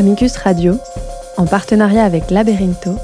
Amicus 0.00 0.38
Radio, 0.38 0.78
en 1.36 1.44
partenariat 1.44 2.06
avec 2.06 2.30
Laberinto, 2.30 2.96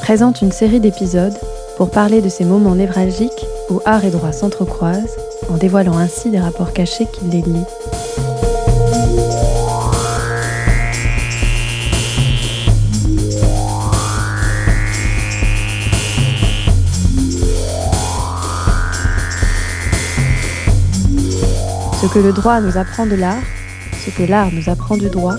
présente 0.00 0.42
une 0.42 0.52
série 0.52 0.78
d'épisodes 0.78 1.36
pour 1.76 1.90
parler 1.90 2.22
de 2.22 2.28
ces 2.28 2.44
moments 2.44 2.76
névralgiques 2.76 3.44
où 3.68 3.80
art 3.84 4.04
et 4.04 4.12
droit 4.12 4.30
s'entrecroisent, 4.30 5.16
en 5.52 5.56
dévoilant 5.56 5.98
ainsi 5.98 6.30
des 6.30 6.38
rapports 6.38 6.72
cachés 6.72 7.08
qui 7.12 7.24
les 7.24 7.42
lient. 7.42 7.64
Ce 22.00 22.06
que 22.06 22.20
le 22.20 22.32
droit 22.32 22.60
nous 22.60 22.78
apprend 22.78 23.04
de 23.04 23.16
l'art, 23.16 23.42
ce 24.04 24.10
que 24.10 24.22
l'art 24.22 24.52
nous 24.52 24.70
apprend 24.70 24.96
du 24.96 25.10
droit, 25.10 25.34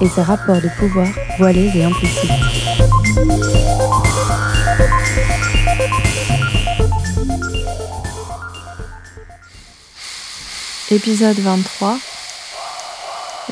et 0.00 0.08
ses 0.08 0.22
rapports 0.22 0.60
de 0.60 0.68
pouvoir 0.78 1.08
voilés 1.38 1.70
et 1.74 1.84
implicites. 1.84 2.30
Épisode 10.90 11.38
23 11.38 11.98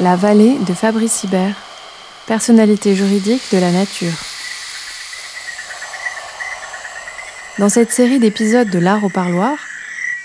La 0.01 0.17
vallée 0.17 0.57
de 0.67 0.73
Fabrice 0.73 1.25
Hibert, 1.25 1.57
personnalité 2.27 2.95
juridique 2.95 3.43
de 3.53 3.59
la 3.59 3.73
nature. 3.73 4.15
Dans 7.59 7.69
cette 7.69 7.91
série 7.91 8.19
d'épisodes 8.19 8.71
de 8.71 8.79
l'art 8.79 9.05
au 9.05 9.09
parloir, 9.09 9.59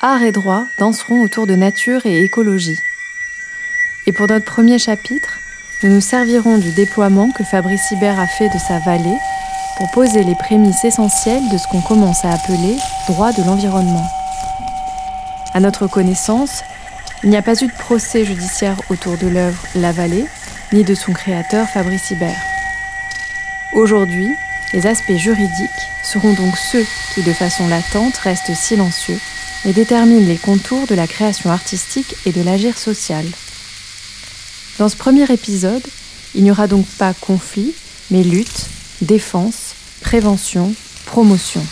art 0.01 0.21
et 0.21 0.31
droit 0.31 0.65
danseront 0.77 1.21
autour 1.21 1.47
de 1.47 1.55
nature 1.55 2.05
et 2.05 2.23
écologie. 2.23 2.79
Et 4.07 4.11
pour 4.11 4.27
notre 4.27 4.45
premier 4.45 4.79
chapitre, 4.79 5.40
nous 5.83 5.89
nous 5.89 6.01
servirons 6.01 6.59
du 6.59 6.71
déploiement 6.71 7.31
que 7.31 7.43
Fabrice 7.43 7.89
Hibert 7.91 8.19
a 8.19 8.27
fait 8.27 8.49
de 8.49 8.59
sa 8.59 8.77
vallée 8.79 9.17
pour 9.77 9.89
poser 9.91 10.23
les 10.23 10.35
prémices 10.35 10.85
essentielles 10.85 11.49
de 11.51 11.57
ce 11.57 11.67
qu'on 11.67 11.81
commence 11.81 12.23
à 12.23 12.33
appeler 12.33 12.77
droit 13.07 13.31
de 13.31 13.43
l'environnement. 13.43 14.05
À 15.55 15.59
notre 15.59 15.87
connaissance, 15.87 16.61
il 17.23 17.31
n'y 17.31 17.37
a 17.37 17.41
pas 17.41 17.59
eu 17.59 17.67
de 17.67 17.73
procès 17.73 18.25
judiciaire 18.25 18.77
autour 18.89 19.17
de 19.17 19.27
l'œuvre 19.27 19.61
La 19.73 19.91
Vallée, 19.91 20.25
ni 20.71 20.83
de 20.83 20.93
son 20.93 21.13
créateur 21.13 21.67
Fabrice 21.67 22.11
Hibert. 22.11 22.41
Aujourd'hui, 23.73 24.29
les 24.73 24.85
aspects 24.85 25.17
juridiques 25.17 25.69
seront 26.03 26.33
donc 26.33 26.55
ceux 26.57 26.85
qui, 27.13 27.23
de 27.23 27.33
façon 27.33 27.67
latente, 27.67 28.17
restent 28.17 28.53
silencieux 28.53 29.19
et 29.65 29.73
déterminent 29.73 30.27
les 30.27 30.37
contours 30.37 30.85
de 30.85 30.95
la 30.95 31.07
création 31.07 31.49
artistique 31.49 32.15
et 32.25 32.31
de 32.31 32.43
l'agir 32.43 32.77
social. 32.77 33.25
Dans 34.79 34.89
ce 34.89 34.95
premier 34.95 35.31
épisode, 35.31 35.83
il 36.35 36.43
n'y 36.43 36.51
aura 36.51 36.67
donc 36.67 36.85
pas 36.97 37.13
conflit, 37.13 37.73
mais 38.09 38.23
lutte, 38.23 38.67
défense, 39.01 39.75
prévention, 40.01 40.73
promotion. 41.05 41.65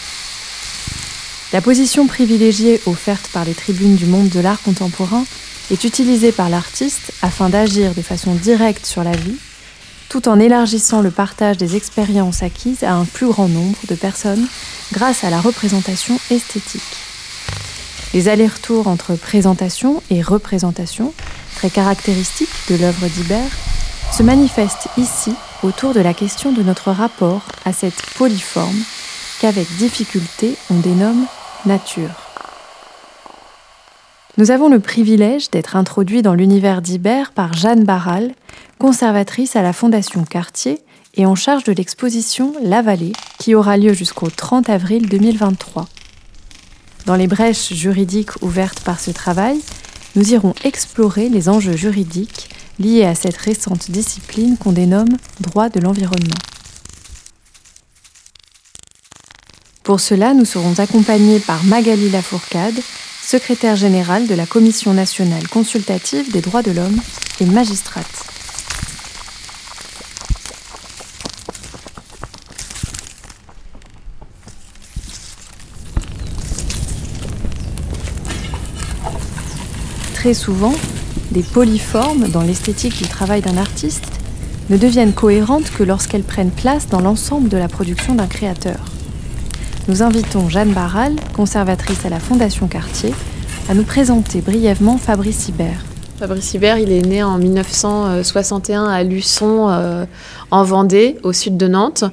La 1.51 1.61
position 1.61 2.05
privilégiée 2.07 2.79
offerte 2.85 3.29
par 3.33 3.45
les 3.45 3.53
tribunes 3.53 3.95
du 3.95 4.05
monde 4.05 4.29
de 4.29 4.39
l'art 4.39 4.61
contemporain 4.61 5.25
est 5.71 5.83
utilisée 5.83 6.31
par 6.31 6.49
l'artiste 6.49 7.11
afin 7.21 7.49
d'agir 7.49 7.93
de 7.95 8.01
façon 8.01 8.35
directe 8.35 8.85
sur 8.85 9.03
la 9.03 9.15
vie, 9.15 9.37
tout 10.09 10.27
en 10.27 10.39
élargissant 10.39 11.01
le 11.01 11.11
partage 11.11 11.57
des 11.57 11.75
expériences 11.75 12.43
acquises 12.43 12.83
à 12.83 12.93
un 12.93 13.05
plus 13.05 13.27
grand 13.27 13.47
nombre 13.47 13.79
de 13.87 13.95
personnes 13.95 14.47
grâce 14.91 15.23
à 15.23 15.29
la 15.29 15.39
représentation 15.39 16.19
esthétique. 16.31 16.81
Les 18.13 18.27
allers-retours 18.27 18.87
entre 18.87 19.15
présentation 19.15 20.01
et 20.09 20.21
représentation 20.21 21.13
très 21.59 21.69
caractéristique 21.69 22.47
de 22.69 22.75
l'œuvre 22.75 23.07
d'Hibert, 23.07 23.51
se 24.13 24.23
manifeste 24.23 24.87
ici 24.95 25.33
autour 25.61 25.93
de 25.93 25.99
la 25.99 26.13
question 26.13 26.53
de 26.53 26.63
notre 26.63 26.89
rapport 26.89 27.41
à 27.65 27.73
cette 27.73 28.01
polyforme 28.17 28.81
qu'avec 29.41 29.67
difficulté 29.75 30.55
on 30.71 30.79
dénomme 30.79 31.25
nature. 31.65 32.11
Nous 34.37 34.51
avons 34.51 34.69
le 34.69 34.79
privilège 34.79 35.49
d'être 35.49 35.75
introduits 35.75 36.21
dans 36.21 36.33
l'univers 36.33 36.81
d'Hibert 36.81 37.33
par 37.33 37.51
Jeanne 37.51 37.83
Barral, 37.83 38.31
conservatrice 38.77 39.57
à 39.57 39.61
la 39.61 39.73
Fondation 39.73 40.23
Cartier 40.23 40.79
et 41.15 41.25
en 41.25 41.35
charge 41.35 41.65
de 41.65 41.73
l'exposition 41.73 42.53
La 42.63 42.81
Vallée, 42.81 43.11
qui 43.37 43.53
aura 43.53 43.75
lieu 43.75 43.91
jusqu'au 43.91 44.29
30 44.29 44.69
avril 44.69 45.09
2023. 45.09 45.89
Dans 47.05 47.15
les 47.15 47.27
brèches 47.27 47.73
juridiques 47.73 48.41
ouvertes 48.41 48.79
par 48.79 49.01
ce 49.01 49.11
travail, 49.11 49.59
nous 50.15 50.33
irons 50.33 50.53
explorer 50.63 51.29
les 51.29 51.49
enjeux 51.49 51.75
juridiques 51.75 52.49
liés 52.79 53.05
à 53.05 53.15
cette 53.15 53.37
récente 53.37 53.91
discipline 53.91 54.57
qu'on 54.57 54.71
dénomme 54.71 55.17
droit 55.39 55.69
de 55.69 55.79
l'environnement. 55.79 56.35
Pour 59.83 59.99
cela, 59.99 60.33
nous 60.33 60.45
serons 60.45 60.77
accompagnés 60.79 61.39
par 61.39 61.63
Magali 61.63 62.09
Lafourcade, 62.09 62.79
secrétaire 63.23 63.75
générale 63.75 64.27
de 64.27 64.35
la 64.35 64.45
Commission 64.45 64.93
nationale 64.93 65.47
consultative 65.47 66.31
des 66.31 66.41
droits 66.41 66.61
de 66.61 66.71
l'homme 66.71 66.99
et 67.41 67.45
magistrate. 67.45 68.28
Très 80.19 80.33
souvent, 80.33 80.73
des 81.31 81.43
polyformes 81.43 82.27
dans 82.27 82.41
l'esthétique 82.41 82.97
du 82.97 83.07
travail 83.07 83.39
d'un 83.39 83.55
artiste 83.55 84.19
ne 84.69 84.75
deviennent 84.75 85.13
cohérentes 85.13 85.71
que 85.71 85.81
lorsqu'elles 85.81 86.23
prennent 86.23 86.51
place 86.51 86.89
dans 86.89 86.99
l'ensemble 86.99 87.47
de 87.47 87.55
la 87.55 87.69
production 87.69 88.15
d'un 88.15 88.27
créateur. 88.27 88.81
Nous 89.87 90.03
invitons 90.03 90.49
Jeanne 90.49 90.73
Barral, 90.73 91.15
conservatrice 91.33 92.05
à 92.05 92.09
la 92.09 92.19
Fondation 92.19 92.67
Cartier, 92.67 93.13
à 93.69 93.73
nous 93.73 93.85
présenter 93.85 94.41
brièvement 94.41 94.97
Fabrice 94.97 95.47
Hibert. 95.47 95.85
Fabrice 96.17 96.53
Hibert, 96.53 96.79
il 96.79 96.91
est 96.91 97.01
né 97.01 97.23
en 97.23 97.37
1961 97.37 98.87
à 98.87 99.03
Luçon, 99.03 99.69
euh, 99.69 100.03
en 100.51 100.63
Vendée, 100.65 101.15
au 101.23 101.31
sud 101.31 101.55
de 101.55 101.69
Nantes. 101.69 102.03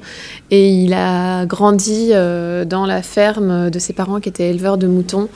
Et 0.49 0.69
il 0.69 0.93
a 0.93 1.45
grandi 1.45 2.11
euh, 2.13 2.63
dans 2.63 2.85
la 2.85 3.01
ferme 3.01 3.69
de 3.69 3.79
ses 3.79 3.91
parents 3.91 4.21
qui 4.21 4.29
étaient 4.29 4.49
éleveurs 4.49 4.77
de 4.77 4.87
moutons 4.87 5.27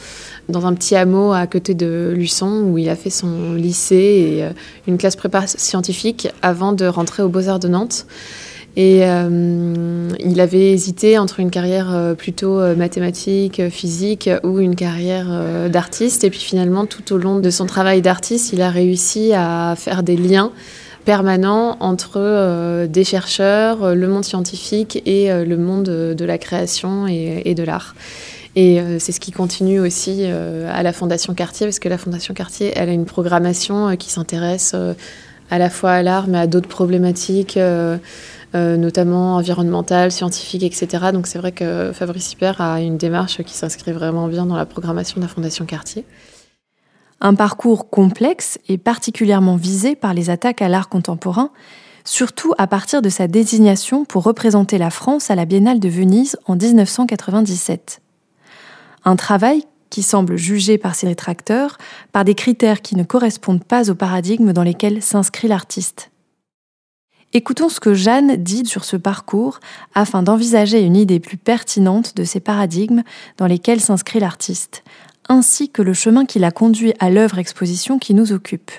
dans 0.51 0.65
un 0.65 0.73
petit 0.73 0.95
hameau 0.95 1.33
à 1.33 1.47
côté 1.47 1.73
de 1.73 2.13
Luçon 2.15 2.63
où 2.67 2.77
il 2.77 2.89
a 2.89 2.95
fait 2.95 3.09
son 3.09 3.53
lycée 3.53 3.95
et 4.35 4.43
euh, 4.43 4.49
une 4.87 4.97
classe 4.97 5.15
prépa 5.15 5.47
scientifique 5.47 6.27
avant 6.41 6.73
de 6.73 6.85
rentrer 6.85 7.23
aux 7.23 7.29
Beaux-Arts 7.29 7.59
de 7.59 7.67
Nantes. 7.67 8.05
Et 8.77 8.99
euh, 9.01 10.07
il 10.19 10.39
avait 10.39 10.71
hésité 10.71 11.17
entre 11.17 11.41
une 11.41 11.51
carrière 11.51 11.93
euh, 11.93 12.13
plutôt 12.13 12.59
mathématique, 12.75 13.61
physique 13.69 14.29
ou 14.43 14.59
une 14.59 14.75
carrière 14.75 15.69
d'artiste. 15.69 16.23
Et 16.23 16.29
puis 16.29 16.39
finalement, 16.39 16.85
tout 16.85 17.13
au 17.13 17.17
long 17.17 17.39
de 17.39 17.49
son 17.49 17.65
travail 17.65 18.01
d'artiste, 18.01 18.53
il 18.53 18.61
a 18.61 18.69
réussi 18.69 19.33
à 19.33 19.75
faire 19.77 20.03
des 20.03 20.15
liens 20.15 20.51
permanents 21.03 21.77
entre 21.79 22.85
des 22.85 23.03
chercheurs, 23.03 23.95
le 23.95 24.07
monde 24.07 24.23
scientifique 24.23 25.01
et 25.07 25.29
le 25.29 25.57
monde 25.57 25.85
de 25.89 26.25
la 26.25 26.37
création 26.37 27.07
et 27.07 27.55
de 27.55 27.63
l'art. 27.63 27.95
Et 28.55 28.81
euh, 28.81 28.99
c'est 28.99 29.11
ce 29.11 29.19
qui 29.19 29.31
continue 29.31 29.79
aussi 29.79 30.23
euh, 30.23 30.69
à 30.73 30.83
la 30.83 30.91
Fondation 30.91 31.33
Cartier, 31.33 31.67
parce 31.67 31.79
que 31.79 31.87
la 31.87 31.97
Fondation 31.97 32.33
Cartier, 32.33 32.73
elle 32.75 32.89
a 32.89 32.91
une 32.91 33.05
programmation 33.05 33.89
euh, 33.89 33.95
qui 33.95 34.09
s'intéresse 34.09 34.75
à 35.49 35.57
la 35.57 35.69
fois 35.69 35.91
à 35.91 36.03
l'art, 36.03 36.27
mais 36.27 36.37
à 36.37 36.47
d'autres 36.47 36.69
problématiques, 36.69 37.59
notamment 38.53 39.35
environnementales, 39.35 40.11
scientifiques, 40.11 40.63
etc. 40.63 41.07
Donc 41.11 41.27
c'est 41.27 41.39
vrai 41.39 41.51
que 41.51 41.91
Fabrice 41.93 42.31
Hyper 42.31 42.61
a 42.61 42.79
une 42.79 42.97
démarche 42.97 43.43
qui 43.43 43.53
s'inscrit 43.53 43.91
vraiment 43.91 44.29
bien 44.29 44.45
dans 44.45 44.55
la 44.55 44.65
programmation 44.65 45.17
de 45.17 45.25
la 45.25 45.27
Fondation 45.27 45.65
Cartier. 45.65 46.05
Un 47.19 47.35
parcours 47.35 47.89
complexe 47.89 48.59
et 48.69 48.77
particulièrement 48.77 49.57
visé 49.57 49.97
par 49.97 50.13
les 50.13 50.29
attaques 50.29 50.61
à 50.61 50.69
l'art 50.69 50.87
contemporain, 50.87 51.51
surtout 52.05 52.53
à 52.57 52.65
partir 52.65 53.01
de 53.01 53.09
sa 53.09 53.27
désignation 53.27 54.05
pour 54.05 54.23
représenter 54.23 54.77
la 54.77 54.89
France 54.89 55.29
à 55.29 55.35
la 55.35 55.43
Biennale 55.43 55.81
de 55.81 55.89
Venise 55.89 56.37
en 56.45 56.55
1997. 56.55 58.00
Un 59.03 59.15
travail 59.15 59.65
qui 59.89 60.03
semble 60.03 60.37
jugé 60.37 60.77
par 60.77 60.95
ses 60.95 61.07
rétracteurs 61.07 61.77
par 62.11 62.25
des 62.25 62.35
critères 62.35 62.81
qui 62.81 62.95
ne 62.95 63.03
correspondent 63.03 63.63
pas 63.63 63.91
au 63.91 63.95
paradigme 63.95 64.53
dans 64.53 64.63
lesquels 64.63 65.01
s'inscrit 65.01 65.47
l'artiste. 65.47 66.11
Écoutons 67.33 67.69
ce 67.69 67.79
que 67.79 67.93
Jeanne 67.93 68.35
dit 68.35 68.65
sur 68.65 68.83
ce 68.83 68.97
parcours 68.97 69.59
afin 69.93 70.21
d'envisager 70.21 70.81
une 70.81 70.97
idée 70.97 71.19
plus 71.19 71.37
pertinente 71.37 72.15
de 72.17 72.25
ces 72.25 72.41
paradigmes 72.41 73.03
dans 73.37 73.47
lesquels 73.47 73.79
s'inscrit 73.79 74.19
l'artiste, 74.19 74.83
ainsi 75.29 75.69
que 75.69 75.81
le 75.81 75.93
chemin 75.93 76.25
qui 76.25 76.39
l'a 76.39 76.51
conduit 76.51 76.93
à 76.99 77.09
l'œuvre 77.09 77.39
exposition 77.39 77.99
qui 77.99 78.13
nous 78.13 78.33
occupe. 78.33 78.71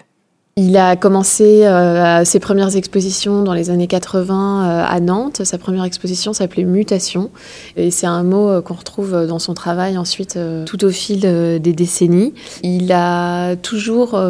Il 0.56 0.76
a 0.76 0.96
commencé 0.96 1.64
euh, 1.64 2.26
ses 2.26 2.38
premières 2.38 2.76
expositions 2.76 3.42
dans 3.42 3.54
les 3.54 3.70
années 3.70 3.86
80 3.86 4.64
euh, 4.66 4.84
à 4.86 5.00
Nantes. 5.00 5.46
Sa 5.46 5.56
première 5.56 5.84
exposition 5.84 6.34
s'appelait 6.34 6.64
Mutation. 6.64 7.30
Et 7.78 7.90
c'est 7.90 8.06
un 8.06 8.22
mot 8.22 8.50
euh, 8.50 8.60
qu'on 8.60 8.74
retrouve 8.74 9.26
dans 9.26 9.38
son 9.38 9.54
travail 9.54 9.96
ensuite 9.96 10.38
tout 10.66 10.84
au 10.84 10.90
fil 10.90 11.20
des 11.20 11.72
décennies. 11.72 12.34
Il 12.62 12.92
a 12.92 13.56
toujours 13.56 14.20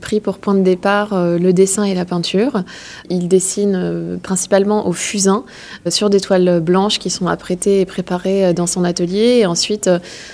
pris 0.00 0.20
pour 0.20 0.38
point 0.38 0.54
de 0.54 0.62
départ 0.62 1.08
le 1.12 1.52
dessin 1.52 1.82
et 1.82 1.94
la 1.94 2.04
peinture. 2.04 2.62
Il 3.10 3.26
dessine 3.26 4.18
principalement 4.22 4.86
au 4.86 4.92
fusain 4.92 5.44
sur 5.88 6.10
des 6.10 6.20
toiles 6.20 6.60
blanches 6.60 6.98
qui 7.00 7.10
sont 7.10 7.26
apprêtées 7.26 7.80
et 7.80 7.86
préparées 7.86 8.54
dans 8.54 8.66
son 8.66 8.84
atelier. 8.84 9.38
Et 9.40 9.46
ensuite, 9.46 9.90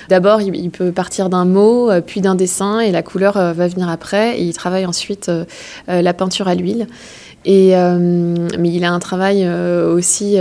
d'abord, 0.08 0.40
il 0.43 0.70
peut 0.70 0.93
partir 0.93 1.31
d'un 1.31 1.44
mot, 1.44 1.90
puis 2.06 2.20
d'un 2.20 2.34
dessin 2.34 2.81
et 2.81 2.90
la 2.90 3.02
couleur 3.02 3.34
va 3.34 3.69
venir 3.69 3.88
après. 3.88 4.38
Et 4.38 4.44
il 4.44 4.55
travaille 4.55 4.87
ensuite 4.87 5.21
euh, 5.28 5.44
euh, 5.88 6.02
la 6.02 6.14
peinture 6.14 6.48
à 6.48 6.54
l'huile. 6.54 6.86
Et, 7.44 7.76
euh, 7.76 7.98
mais 8.58 8.70
il 8.70 8.84
a 8.84 8.92
un 8.92 9.00
travail 9.00 9.48
aussi 9.48 10.36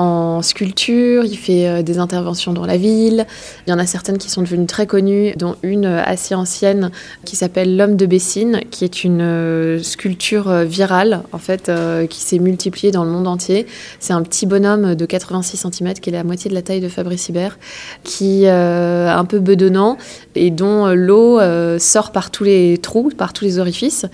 en 0.00 0.42
sculpture, 0.42 1.24
il 1.24 1.36
fait 1.36 1.82
des 1.82 1.98
interventions 1.98 2.52
dans 2.52 2.64
la 2.64 2.76
ville. 2.76 3.26
Il 3.66 3.70
y 3.70 3.72
en 3.72 3.78
a 3.78 3.86
certaines 3.86 4.18
qui 4.18 4.30
sont 4.30 4.42
devenues 4.42 4.66
très 4.66 4.86
connues, 4.86 5.32
dont 5.36 5.56
une 5.62 5.86
assez 5.86 6.34
ancienne 6.34 6.90
qui 7.24 7.36
s'appelle 7.36 7.76
L'homme 7.76 7.96
de 7.96 8.06
Bessine, 8.06 8.60
qui 8.70 8.84
est 8.84 9.04
une 9.04 9.78
sculpture 9.82 10.50
virale, 10.64 11.22
en 11.32 11.38
fait, 11.38 11.70
qui 12.08 12.20
s'est 12.20 12.38
multipliée 12.38 12.90
dans 12.90 13.04
le 13.04 13.10
monde 13.10 13.26
entier. 13.26 13.66
C'est 13.98 14.12
un 14.12 14.22
petit 14.22 14.46
bonhomme 14.46 14.94
de 14.94 15.06
86 15.06 15.66
cm, 15.70 15.94
qui 15.94 16.10
est 16.10 16.12
la 16.12 16.24
moitié 16.24 16.48
de 16.48 16.54
la 16.54 16.62
taille 16.62 16.80
de 16.80 16.88
Fabrice 16.88 17.28
Hibert, 17.28 17.58
qui 18.02 18.44
est 18.44 18.50
un 18.50 19.24
peu 19.24 19.38
bedonnant 19.38 19.98
et 20.34 20.50
dont 20.50 20.86
l'eau 20.88 21.40
sort 21.78 22.12
par 22.12 22.30
tous 22.30 22.44
les 22.44 22.78
trous, 22.78 23.10
par 23.16 23.32
tous 23.32 23.44
les 23.44 23.58
orifices 23.58 24.06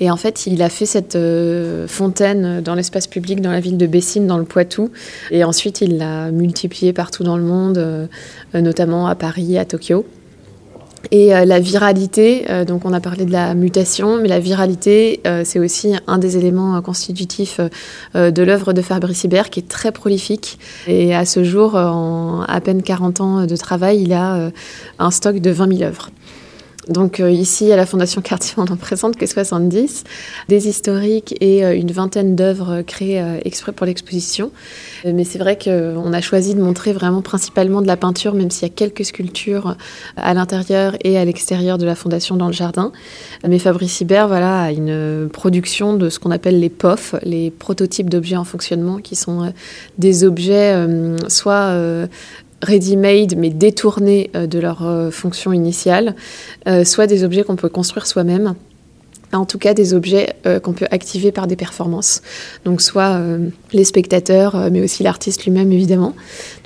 et 0.00 0.10
en 0.10 0.16
fait, 0.16 0.46
il 0.46 0.62
a 0.62 0.68
fait 0.68 0.86
cette 0.86 1.16
euh, 1.16 1.86
fontaine 1.86 2.60
dans 2.60 2.74
l'espace 2.74 3.06
public 3.06 3.40
dans 3.40 3.50
la 3.50 3.60
ville 3.60 3.76
de 3.76 3.86
Bessines, 3.86 4.26
dans 4.26 4.38
le 4.38 4.44
Poitou. 4.44 4.90
Et 5.34 5.42
ensuite, 5.42 5.80
il 5.80 5.98
l'a 5.98 6.30
multipliée 6.30 6.92
partout 6.92 7.24
dans 7.24 7.36
le 7.36 7.42
monde, 7.42 7.76
euh, 7.76 8.06
notamment 8.54 9.08
à 9.08 9.16
Paris, 9.16 9.58
à 9.58 9.64
Tokyo. 9.64 10.06
Et 11.10 11.34
euh, 11.34 11.44
la 11.44 11.58
viralité, 11.58 12.46
donc 12.66 12.84
on 12.84 12.92
a 12.92 13.00
parlé 13.00 13.24
de 13.24 13.32
la 13.32 13.54
mutation, 13.54 14.16
mais 14.16 14.28
la 14.28 14.38
viralité, 14.38 15.20
c'est 15.42 15.58
aussi 15.58 15.94
un 16.06 16.18
des 16.18 16.38
éléments 16.38 16.80
constitutifs 16.82 17.60
de 18.14 18.42
l'œuvre 18.42 18.72
de 18.72 18.80
Fabrice 18.80 19.24
Hibert, 19.24 19.50
qui 19.50 19.58
est 19.60 19.68
très 19.68 19.90
prolifique. 19.90 20.58
Et 20.86 21.14
à 21.14 21.24
ce 21.26 21.42
jour, 21.42 21.74
en 21.74 22.42
à 22.46 22.60
peine 22.60 22.82
40 22.82 23.20
ans 23.20 23.46
de 23.46 23.56
travail, 23.56 24.02
il 24.02 24.12
a 24.12 24.50
un 25.00 25.10
stock 25.10 25.40
de 25.40 25.50
20 25.50 25.76
000 25.78 25.82
œuvres. 25.82 26.10
Donc 26.88 27.20
euh, 27.20 27.30
ici, 27.30 27.72
à 27.72 27.76
la 27.76 27.86
Fondation 27.86 28.20
Cartier, 28.20 28.54
on 28.58 28.64
n'en 28.64 28.76
présente 28.76 29.16
que 29.16 29.26
70, 29.26 30.04
des 30.48 30.68
historiques 30.68 31.34
et 31.40 31.64
euh, 31.64 31.74
une 31.74 31.90
vingtaine 31.90 32.36
d'œuvres 32.36 32.82
créées 32.82 33.20
euh, 33.20 33.38
exprès 33.44 33.72
pour 33.72 33.86
l'exposition. 33.86 34.50
mais 35.04 35.24
c'est 35.24 35.38
vrai 35.38 35.58
qu'on 35.58 36.12
a 36.12 36.20
choisi 36.20 36.54
de 36.54 36.60
montrer 36.60 36.92
vraiment 36.92 37.22
principalement 37.22 37.80
de 37.80 37.86
la 37.86 37.96
peinture, 37.96 38.34
même 38.34 38.50
s'il 38.50 38.68
y 38.68 38.70
a 38.70 38.74
quelques 38.74 39.04
sculptures 39.04 39.76
à 40.16 40.34
l'intérieur 40.34 40.96
et 41.02 41.18
à 41.18 41.24
l'extérieur 41.24 41.78
de 41.78 41.86
la 41.86 41.94
Fondation 41.94 42.36
dans 42.36 42.46
le 42.46 42.52
jardin. 42.52 42.92
Mais 43.46 43.58
Fabrice 43.58 44.00
Hibert 44.00 44.28
voilà, 44.28 44.62
a 44.62 44.72
une 44.72 45.28
production 45.32 45.96
de 45.96 46.10
ce 46.10 46.18
qu'on 46.18 46.30
appelle 46.30 46.60
les 46.60 46.70
POF, 46.70 47.14
les 47.22 47.50
prototypes 47.50 48.10
d'objets 48.10 48.36
en 48.36 48.44
fonctionnement, 48.44 48.98
qui 48.98 49.16
sont 49.16 49.52
des 49.98 50.24
objets 50.24 50.74
soit 51.28 51.74
ready-made 52.62 53.36
mais 53.36 53.50
détournés 53.50 54.30
euh, 54.34 54.46
de 54.46 54.58
leur 54.58 54.86
euh, 54.86 55.10
fonction 55.10 55.52
initiale, 55.52 56.14
euh, 56.68 56.84
soit 56.84 57.06
des 57.06 57.24
objets 57.24 57.44
qu'on 57.44 57.56
peut 57.56 57.68
construire 57.68 58.06
soi-même 58.06 58.54
en 59.32 59.46
tout 59.46 59.58
cas 59.58 59.74
des 59.74 59.94
objets 59.94 60.36
qu'on 60.62 60.74
peut 60.74 60.86
activer 60.92 61.32
par 61.32 61.48
des 61.48 61.56
performances. 61.56 62.22
Donc 62.64 62.80
soit 62.80 63.20
les 63.72 63.82
spectateurs, 63.82 64.70
mais 64.70 64.80
aussi 64.80 65.02
l'artiste 65.02 65.42
lui-même 65.42 65.72
évidemment. 65.72 66.14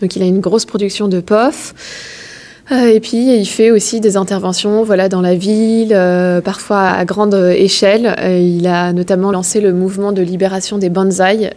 Donc 0.02 0.16
il 0.16 0.22
a 0.22 0.26
une 0.26 0.40
grosse 0.40 0.66
production 0.66 1.08
de 1.08 1.20
POF. 1.20 2.27
Euh, 2.70 2.88
et 2.88 3.00
puis 3.00 3.38
il 3.38 3.46
fait 3.46 3.70
aussi 3.70 4.00
des 4.00 4.16
interventions 4.16 4.82
voilà, 4.82 5.08
dans 5.08 5.22
la 5.22 5.34
ville, 5.34 5.92
euh, 5.92 6.40
parfois 6.40 6.88
à 6.88 7.04
grande 7.04 7.34
échelle. 7.34 8.14
Euh, 8.18 8.38
il 8.38 8.66
a 8.66 8.92
notamment 8.92 9.30
lancé 9.32 9.60
le 9.60 9.72
mouvement 9.72 10.12
de 10.12 10.22
libération 10.22 10.78
des 10.78 10.90
bonsaïs 10.90 11.50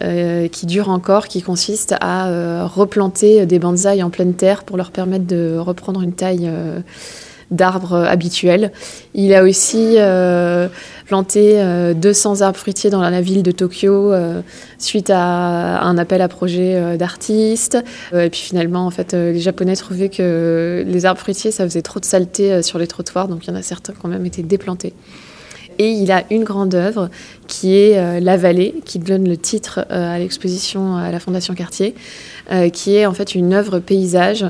qui 0.50 0.66
dure 0.66 0.88
encore, 0.88 1.28
qui 1.28 1.42
consiste 1.42 1.94
à 2.00 2.66
replanter 2.66 3.46
des 3.46 3.58
bonsaïs 3.58 4.02
en 4.02 4.10
pleine 4.10 4.34
terre 4.34 4.64
pour 4.64 4.76
leur 4.76 4.90
permettre 4.90 5.26
de 5.26 5.56
reprendre 5.58 6.02
une 6.02 6.12
taille 6.12 6.50
d'arbres 7.50 7.94
habituels. 7.94 8.72
Il 9.14 9.34
a 9.34 9.42
aussi 9.42 9.96
planté 11.12 11.62
200 11.94 12.40
arbres 12.40 12.56
fruitiers 12.56 12.88
dans 12.88 13.02
la 13.02 13.20
ville 13.20 13.42
de 13.42 13.50
Tokyo 13.50 14.14
suite 14.78 15.10
à 15.10 15.82
un 15.82 15.98
appel 15.98 16.22
à 16.22 16.28
projet 16.28 16.96
d'artistes. 16.96 17.76
et 18.14 18.30
puis 18.30 18.40
finalement, 18.40 18.86
en 18.86 18.90
fait, 18.90 19.12
les 19.12 19.40
Japonais 19.40 19.76
trouvaient 19.76 20.08
que 20.08 20.82
les 20.86 21.04
arbres 21.04 21.20
fruitiers, 21.20 21.50
ça 21.50 21.64
faisait 21.64 21.82
trop 21.82 22.00
de 22.00 22.06
saleté 22.06 22.62
sur 22.62 22.78
les 22.78 22.86
trottoirs, 22.86 23.28
donc 23.28 23.46
il 23.46 23.50
y 23.50 23.52
en 23.52 23.56
a 23.56 23.62
certains 23.62 23.92
qui 23.92 24.06
ont 24.06 24.08
même 24.08 24.24
été 24.24 24.42
déplantés. 24.42 24.94
Et 25.78 25.90
il 25.90 26.10
a 26.12 26.24
une 26.30 26.44
grande 26.44 26.74
œuvre 26.74 27.10
qui 27.48 27.76
est 27.76 28.20
La 28.20 28.36
Vallée, 28.36 28.74
qui 28.84 28.98
donne 28.98 29.28
le 29.28 29.36
titre 29.36 29.84
à 29.90 30.18
l'exposition 30.18 30.96
à 30.96 31.10
la 31.10 31.20
Fondation 31.20 31.54
Cartier, 31.54 31.94
qui 32.72 32.96
est 32.96 33.06
en 33.06 33.12
fait 33.12 33.34
une 33.34 33.52
œuvre 33.52 33.78
paysage 33.78 34.46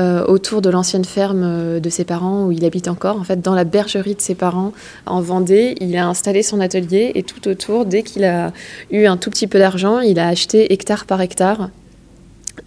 euh, 0.00 0.24
autour 0.26 0.60
de 0.60 0.70
l'ancienne 0.70 1.04
ferme 1.04 1.42
euh, 1.44 1.78
de 1.78 1.88
ses 1.88 2.04
parents 2.04 2.46
où 2.46 2.52
il 2.52 2.64
habite 2.64 2.88
encore. 2.88 3.16
En 3.16 3.22
fait, 3.22 3.40
dans 3.40 3.54
la 3.54 3.62
bergerie 3.62 4.16
de 4.16 4.20
ses 4.20 4.34
parents 4.34 4.72
en 5.06 5.20
Vendée, 5.20 5.76
il 5.80 5.96
a 5.96 6.08
installé 6.08 6.42
son 6.42 6.58
atelier 6.58 7.12
et 7.14 7.22
tout 7.22 7.46
autour, 7.46 7.86
dès 7.86 8.02
qu'il 8.02 8.24
a 8.24 8.52
eu 8.90 9.06
un 9.06 9.16
tout 9.16 9.30
petit 9.30 9.46
peu 9.46 9.60
d'argent, 9.60 10.00
il 10.00 10.18
a 10.18 10.26
acheté 10.26 10.72
hectare 10.72 11.04
par 11.04 11.20
hectare 11.20 11.70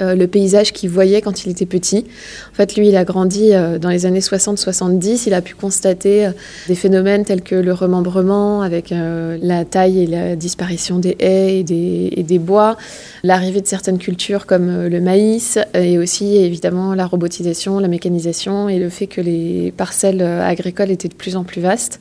euh, 0.01 0.13
le 0.13 0.27
paysage 0.27 0.73
qu'il 0.73 0.91
voyait 0.91 1.21
quand 1.21 1.45
il 1.45 1.51
était 1.51 1.65
petit. 1.65 2.05
En 2.51 2.55
fait, 2.55 2.75
lui, 2.75 2.89
il 2.89 2.95
a 2.95 3.03
grandi 3.03 3.53
euh, 3.53 3.79
dans 3.79 3.89
les 3.89 4.05
années 4.05 4.19
60-70. 4.19 5.23
Il 5.25 5.33
a 5.33 5.41
pu 5.41 5.55
constater 5.55 6.27
euh, 6.27 6.31
des 6.67 6.75
phénomènes 6.75 7.25
tels 7.25 7.41
que 7.41 7.55
le 7.55 7.73
remembrement 7.73 8.61
avec 8.61 8.93
la 8.93 9.65
taille 9.65 10.03
et 10.03 10.07
la 10.07 10.35
disparition 10.35 10.99
des 10.99 11.15
haies 11.19 11.59
et 11.59 12.23
des, 12.23 12.39
bois, 12.39 12.77
l'arrivée 13.23 13.61
de 13.61 13.67
certaines 13.67 13.97
cultures 13.97 14.45
comme 14.45 14.85
le 14.87 15.01
maïs 15.01 15.57
et 15.73 15.97
aussi 15.97 16.37
évidemment 16.37 16.93
la 16.93 17.05
robotisation, 17.05 17.79
la 17.79 17.87
mécanisation 17.87 18.69
et 18.69 18.79
le 18.79 18.89
fait 18.89 19.07
que 19.07 19.21
les 19.21 19.73
parcelles 19.75 20.21
agricoles 20.21 20.91
étaient 20.91 21.07
de 21.07 21.13
plus 21.13 21.35
en 21.35 21.43
plus 21.43 21.61
vastes. 21.61 21.99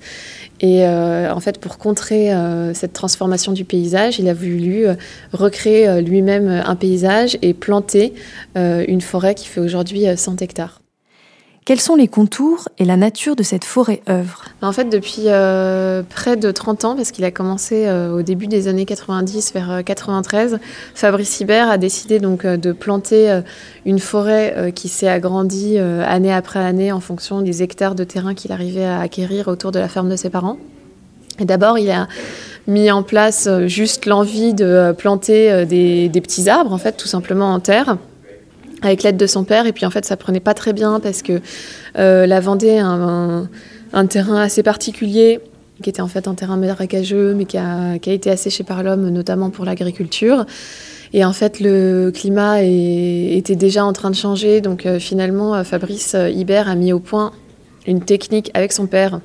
Et 0.60 0.86
en 0.86 1.40
fait, 1.40 1.58
pour 1.58 1.78
contrer 1.78 2.32
cette 2.74 2.92
transformation 2.92 3.52
du 3.52 3.64
paysage, 3.64 4.18
il 4.18 4.28
a 4.28 4.34
voulu 4.34 4.86
recréer 5.32 6.00
lui-même 6.00 6.48
un 6.48 6.76
paysage 6.76 7.38
et 7.42 7.52
planter 7.54 7.75
une 8.54 9.00
forêt 9.00 9.34
qui 9.34 9.46
fait 9.46 9.60
aujourd'hui 9.60 10.04
100 10.16 10.42
hectares. 10.42 10.80
Quels 11.64 11.80
sont 11.80 11.96
les 11.96 12.06
contours 12.06 12.68
et 12.78 12.84
la 12.84 12.96
nature 12.96 13.34
de 13.34 13.42
cette 13.42 13.64
forêt-œuvre 13.64 14.44
En 14.62 14.70
fait, 14.70 14.84
depuis 14.84 15.22
près 16.08 16.36
de 16.36 16.50
30 16.52 16.84
ans, 16.84 16.94
parce 16.94 17.10
qu'il 17.10 17.24
a 17.24 17.32
commencé 17.32 17.90
au 17.90 18.22
début 18.22 18.46
des 18.46 18.68
années 18.68 18.84
90, 18.84 19.52
vers 19.52 19.82
93, 19.84 20.60
Fabrice 20.94 21.40
Hibert 21.40 21.68
a 21.68 21.76
décidé 21.76 22.20
donc 22.20 22.46
de 22.46 22.70
planter 22.70 23.40
une 23.84 23.98
forêt 23.98 24.72
qui 24.76 24.86
s'est 24.86 25.08
agrandie 25.08 25.78
année 25.78 26.32
après 26.32 26.60
année 26.60 26.92
en 26.92 27.00
fonction 27.00 27.42
des 27.42 27.64
hectares 27.64 27.96
de 27.96 28.04
terrain 28.04 28.34
qu'il 28.34 28.52
arrivait 28.52 28.84
à 28.84 29.00
acquérir 29.00 29.48
autour 29.48 29.72
de 29.72 29.80
la 29.80 29.88
ferme 29.88 30.08
de 30.08 30.16
ses 30.16 30.30
parents. 30.30 30.58
D'abord, 31.40 31.78
il 31.78 31.90
a 31.90 32.08
mis 32.66 32.90
en 32.90 33.02
place 33.02 33.48
juste 33.66 34.06
l'envie 34.06 34.54
de 34.54 34.92
planter 34.96 35.64
des, 35.66 36.08
des 36.08 36.20
petits 36.20 36.48
arbres, 36.48 36.72
en 36.72 36.78
fait, 36.78 36.96
tout 36.96 37.06
simplement 37.06 37.52
en 37.52 37.60
terre 37.60 37.96
avec 38.82 39.02
l'aide 39.02 39.16
de 39.16 39.26
son 39.26 39.44
père. 39.44 39.66
Et 39.66 39.72
puis 39.72 39.86
en 39.86 39.90
fait, 39.90 40.04
ça 40.04 40.16
prenait 40.16 40.40
pas 40.40 40.54
très 40.54 40.72
bien 40.72 41.00
parce 41.00 41.22
que 41.22 41.40
euh, 41.98 42.26
la 42.26 42.40
Vendée 42.40 42.78
a 42.78 42.86
un, 43.92 44.06
terrain 44.06 44.40
assez 44.40 44.62
particulier 44.62 45.40
qui 45.82 45.90
était 45.90 46.00
en 46.00 46.08
fait 46.08 46.26
un 46.26 46.34
terrain 46.34 46.56
marécageux, 46.56 47.34
mais 47.34 47.44
qui 47.44 47.58
a, 47.58 47.96
été 47.96 48.30
asséché 48.30 48.64
par 48.64 48.82
l'homme, 48.82 49.10
notamment 49.10 49.50
pour 49.50 49.64
l'agriculture. 49.64 50.46
Et 51.12 51.24
en 51.24 51.32
fait, 51.32 51.60
le 51.60 52.10
climat 52.10 52.62
était 52.62 53.56
déjà 53.56 53.84
en 53.84 53.92
train 53.92 54.10
de 54.10 54.16
changer. 54.16 54.60
Donc 54.60 54.86
euh, 54.86 54.98
finalement, 54.98 55.54
euh, 55.54 55.64
Fabrice 55.64 56.14
Hibert 56.14 56.68
a 56.68 56.74
mis 56.74 56.92
au 56.92 57.00
point 57.00 57.32
une 57.86 58.00
technique 58.00 58.50
avec 58.54 58.72
son 58.72 58.86
père 58.86 59.20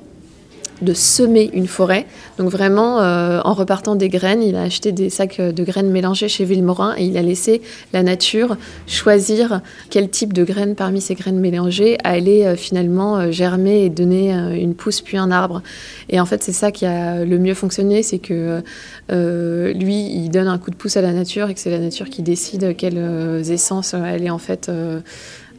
de 0.82 0.94
semer 0.94 1.50
une 1.52 1.66
forêt. 1.66 2.06
Donc 2.38 2.50
vraiment, 2.50 3.00
euh, 3.00 3.40
en 3.44 3.54
repartant 3.54 3.94
des 3.94 4.08
graines, 4.08 4.42
il 4.42 4.56
a 4.56 4.62
acheté 4.62 4.92
des 4.92 5.10
sacs 5.10 5.40
de 5.40 5.64
graines 5.64 5.90
mélangées 5.90 6.28
chez 6.28 6.44
Villemorin 6.44 6.94
et 6.96 7.04
il 7.04 7.16
a 7.16 7.22
laissé 7.22 7.62
la 7.92 8.02
nature 8.02 8.56
choisir 8.86 9.60
quel 9.90 10.10
type 10.10 10.32
de 10.32 10.44
graines 10.44 10.74
parmi 10.74 11.00
ces 11.00 11.14
graines 11.14 11.38
mélangées 11.38 11.96
allait 12.04 12.46
euh, 12.46 12.56
finalement 12.56 13.18
euh, 13.18 13.30
germer 13.30 13.84
et 13.84 13.90
donner 13.90 14.32
une 14.32 14.74
pousse 14.74 15.00
puis 15.00 15.16
un 15.16 15.30
arbre. 15.30 15.62
Et 16.08 16.20
en 16.20 16.26
fait, 16.26 16.42
c'est 16.42 16.52
ça 16.52 16.70
qui 16.70 16.86
a 16.86 17.24
le 17.24 17.38
mieux 17.38 17.54
fonctionné, 17.54 18.02
c'est 18.02 18.18
que 18.18 18.62
lui, 19.08 19.94
il 19.94 20.30
donne 20.30 20.48
un 20.48 20.58
coup 20.58 20.70
de 20.70 20.76
pouce 20.76 20.96
à 20.96 21.02
la 21.02 21.12
nature 21.12 21.48
et 21.50 21.54
que 21.54 21.60
c'est 21.60 21.70
la 21.70 21.78
nature 21.78 22.08
qui 22.10 22.22
décide 22.22 22.76
quelles 22.76 23.42
essences 23.50 23.94
elle 23.94 24.24
est 24.24 24.30
en 24.30 24.38
fait 24.38 24.70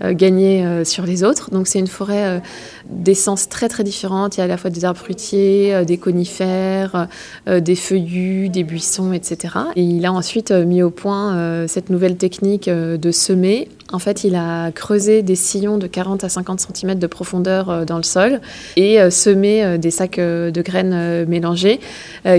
gagner 0.01 0.83
sur 0.85 1.05
les 1.05 1.23
autres. 1.23 1.51
Donc 1.51 1.67
c'est 1.67 1.79
une 1.79 1.87
forêt 1.87 2.41
d'essence 2.89 3.49
très 3.49 3.69
très 3.69 3.83
différentes. 3.83 4.37
Il 4.37 4.39
y 4.39 4.41
a 4.41 4.45
à 4.45 4.47
la 4.47 4.57
fois 4.57 4.69
des 4.69 4.85
arbres 4.85 4.99
fruitiers, 4.99 5.85
des 5.85 5.97
conifères, 5.97 7.07
des 7.47 7.75
feuillus, 7.75 8.49
des 8.49 8.63
buissons, 8.63 9.13
etc. 9.13 9.55
Et 9.75 9.83
il 9.83 10.05
a 10.05 10.11
ensuite 10.13 10.51
mis 10.51 10.81
au 10.81 10.89
point 10.89 11.67
cette 11.67 11.89
nouvelle 11.89 12.17
technique 12.17 12.69
de 12.69 13.11
semer 13.11 13.69
en 13.91 13.99
fait, 13.99 14.23
il 14.23 14.35
a 14.35 14.71
creusé 14.71 15.21
des 15.21 15.35
sillons 15.35 15.77
de 15.77 15.87
40 15.87 16.23
à 16.23 16.29
50 16.29 16.67
cm 16.73 16.95
de 16.97 17.07
profondeur 17.07 17.69
euh, 17.69 17.85
dans 17.85 17.97
le 17.97 18.03
sol 18.03 18.39
et 18.75 18.99
euh, 18.99 19.09
semé 19.09 19.63
euh, 19.63 19.77
des 19.77 19.91
sacs 19.91 20.19
de 20.19 20.61
graines 20.61 21.25
mélangées 21.25 21.79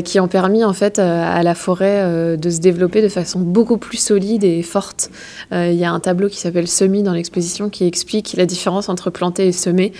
qui 0.05 0.21
ont 0.21 0.29
permis 0.29 0.65
en 0.65 0.73
fait 0.73 0.99
à 0.99 1.43
la 1.43 1.55
forêt 1.55 2.37
de 2.37 2.51
se 2.51 2.61
développer 2.61 3.03
de 3.03 3.09
façon 3.09 3.41
beaucoup 3.41 3.77
plus 3.77 3.99
solide 3.99 4.45
et 4.45 4.63
forte. 4.63 5.11
Il 5.53 5.75
y 5.75 5.85
a 5.85 5.93
un 5.93 6.01
tableau 6.01 6.29
qui 6.29 6.39
s'appelle 6.39 6.69
Semis 6.69 7.03
dans 7.03 7.13
l'exposition 7.13 7.69
qui 7.69 7.87
explique 7.87 8.35
la 8.37 8.47
différence 8.47 8.89
entre 8.89 9.11
planter 9.11 9.49
et 9.49 9.53
semer 9.53 9.93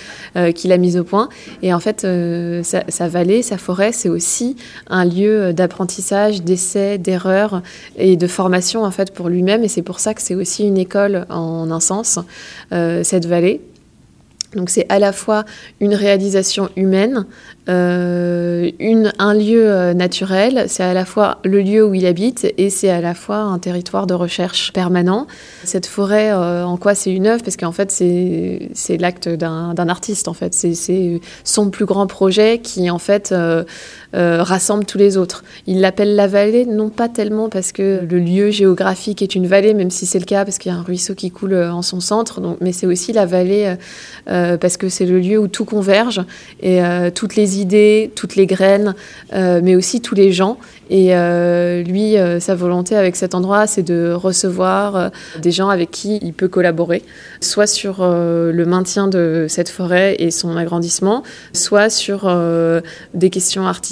qu'il 0.55 0.73
a 0.73 0.79
mis 0.79 0.97
au 0.97 1.05
point. 1.05 1.29
Et 1.63 1.75
en 1.75 1.81
fait, 1.81 2.07
sa, 2.63 3.09
vallée, 3.09 3.43
sa 3.43 3.59
forêt, 3.59 3.93
c'est 3.93 4.09
aussi 4.09 4.57
un 4.89 5.05
lieu 5.05 5.53
d'apprentissage, 5.53 6.43
d'essai, 6.43 6.99
d'erreur 6.99 7.63
et 7.97 8.17
de 8.17 8.27
formation 8.27 8.85
en 8.85 8.91
fait 8.91 9.13
pour 9.13 9.29
lui-même. 9.29 9.65
Et 9.65 9.69
c'est 9.69 9.83
pour 9.83 10.01
ça 10.01 10.15
que 10.15 10.23
c'est 10.23 10.35
aussi 10.35 10.67
une 10.67 10.79
école 10.79 11.27
en 11.35 11.71
un 11.71 11.81
sens, 11.81 12.19
euh, 12.73 13.03
cette 13.03 13.27
vallée. 13.27 13.61
Donc 14.55 14.71
c'est 14.71 14.87
à 14.89 14.99
la 14.99 15.13
fois 15.13 15.45
une 15.81 15.95
réalisation 15.95 16.71
humaine, 16.77 17.27
euh, 17.69 18.71
un 19.19 19.35
lieu 19.35 19.71
euh, 19.71 19.95
naturel, 19.95 20.65
c'est 20.69 20.83
à 20.83 20.93
la 20.95 21.05
fois 21.05 21.39
le 21.45 21.61
lieu 21.61 21.85
où 21.85 21.95
il 21.95 22.07
habite 22.07 22.53
et 22.59 22.71
c'est 22.71 22.91
à 22.91 23.01
la 23.01 23.15
fois 23.15 23.39
un 23.39 23.59
territoire 23.59 24.07
de 24.07 24.15
recherche 24.15 24.73
permanent. 24.73 25.27
Cette 25.65 25.87
forêt, 25.87 26.33
en 26.33 26.77
quoi 26.77 26.95
c'est 26.95 27.13
une 27.13 27.27
œuvre? 27.27 27.43
Parce 27.43 27.57
qu'en 27.57 27.73
fait 27.73 27.91
c'est 27.91 28.97
l'acte 28.99 29.29
d'un 29.29 29.89
artiste 29.89 30.29
en 30.29 30.35
fait. 30.35 30.55
C'est 30.55 31.21
son 31.45 31.71
plus 31.71 31.87
grand 31.87 32.07
projet 32.07 32.59
qui 32.59 32.91
en 32.91 32.99
fait 32.99 33.35
euh, 34.15 34.45
rassemble 34.45 34.85
tous 34.85 34.99
les 34.99 35.17
autres. 35.17 35.43
Il 35.67 35.81
l'appelle 35.81 36.15
la 36.15 36.29
vallée, 36.29 36.67
non 36.67 36.89
pas 36.89 37.09
tellement 37.09 37.49
parce 37.49 37.73
que 37.73 38.01
le 38.09 38.19
lieu 38.21 38.53
géographique 38.53 39.23
est 39.23 39.35
une 39.35 39.49
vallée, 39.49 39.75
même 39.75 39.91
si 39.91 40.07
c'est 40.07 40.21
le 40.21 40.25
cas, 40.25 40.45
parce 40.45 40.59
qu'il 40.59 40.71
y 40.71 40.75
a 40.75 40.79
un 40.79 40.83
ruisseau 40.83 41.17
qui 41.17 41.33
coule 41.33 41.55
euh, 41.55 41.73
en 41.73 41.83
son 41.83 41.99
centre, 41.99 42.41
donc, 42.41 42.59
mais 42.61 42.71
c'est 42.71 42.87
aussi 42.87 43.13
la 43.13 43.27
vallée 43.27 43.75
euh, 44.29 44.57
parce 44.57 44.77
que 44.77 44.89
c'est 44.89 45.05
le 45.05 45.19
lieu 45.19 45.39
où 45.39 45.49
tout 45.49 45.65
converge, 45.65 46.23
et 46.63 46.81
toutes 47.15 47.35
les 47.35 47.54
idées, 47.55 48.11
toutes 48.15 48.37
les 48.37 48.47
graines, 48.47 48.95
mais 49.33 49.77
aussi 49.77 50.01
tous 50.01 50.15
les 50.15 50.33
gens. 50.33 50.59
Et 50.91 51.15
lui, 51.85 52.17
sa 52.41 52.55
volonté 52.55 52.97
avec 52.97 53.17
cet 53.17 53.35
endroit, 53.35 53.67
c'est 53.67 53.83
de 53.83 54.13
recevoir 54.13 55.11
des 55.41 55.51
gens 55.51 55.69
avec 55.69 55.91
qui 55.91 56.19
il 56.23 56.33
peut 56.33 56.49
collaborer, 56.49 57.03
soit 57.41 57.67
sur 57.67 58.03
le 58.03 58.65
maintien 58.65 59.09
de 59.09 59.47
cette 59.49 59.69
forêt 59.69 60.17
et 60.19 60.31
son 60.31 60.57
agrandissement, 60.57 61.23
soit 61.53 61.91
sur 61.91 62.29
des 63.15 63.31
questions 63.31 63.67
artistiques 63.67 63.85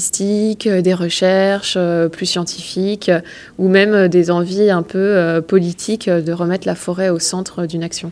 euh, 0.66 0.82
des 0.82 0.94
recherches 0.94 1.74
euh, 1.76 2.08
plus 2.08 2.26
scientifiques 2.26 3.08
euh, 3.08 3.20
ou 3.58 3.68
même 3.68 4.08
des 4.08 4.30
envies 4.30 4.70
un 4.70 4.82
peu 4.82 5.40
politiques 5.46 6.08
de 6.08 6.32
remettre 6.32 6.66
la 6.66 6.74
forêt 6.74 7.08
au 7.08 7.18
centre 7.18 7.66
d'une 7.66 7.82
action. 7.82 8.10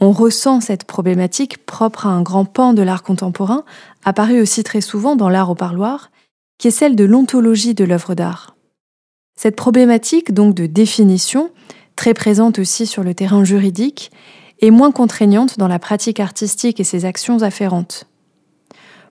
On 0.00 0.12
ressent 0.12 0.60
cette 0.60 0.84
problématique 0.84 1.64
propre 1.64 2.06
à 2.06 2.10
un 2.10 2.22
grand 2.22 2.44
pan 2.44 2.74
de 2.74 2.82
l'art 2.82 3.02
contemporain, 3.02 3.64
apparu 4.04 4.40
aussi 4.40 4.62
très 4.62 4.82
souvent 4.82 5.16
dans 5.16 5.30
l'art 5.30 5.50
au 5.50 5.54
parloir, 5.54 6.10
qui 6.58 6.68
est 6.68 6.72
celle 6.72 6.96
de 6.96 7.04
l'ontologie 7.04 7.74
de 7.74 7.84
l'œuvre 7.84 8.14
d'art. 8.14 8.56
Cette 9.36 9.56
problématique 9.56 10.32
donc 10.32 10.54
de 10.54 10.66
définition, 10.66 11.50
très 11.96 12.14
présente 12.14 12.58
aussi 12.58 12.86
sur 12.86 13.02
le 13.02 13.14
terrain 13.14 13.44
juridique, 13.44 14.10
est 14.60 14.70
moins 14.70 14.92
contraignante 14.92 15.58
dans 15.58 15.68
la 15.68 15.78
pratique 15.78 16.20
artistique 16.20 16.80
et 16.80 16.84
ses 16.84 17.04
actions 17.04 17.42
afférentes. 17.42 18.06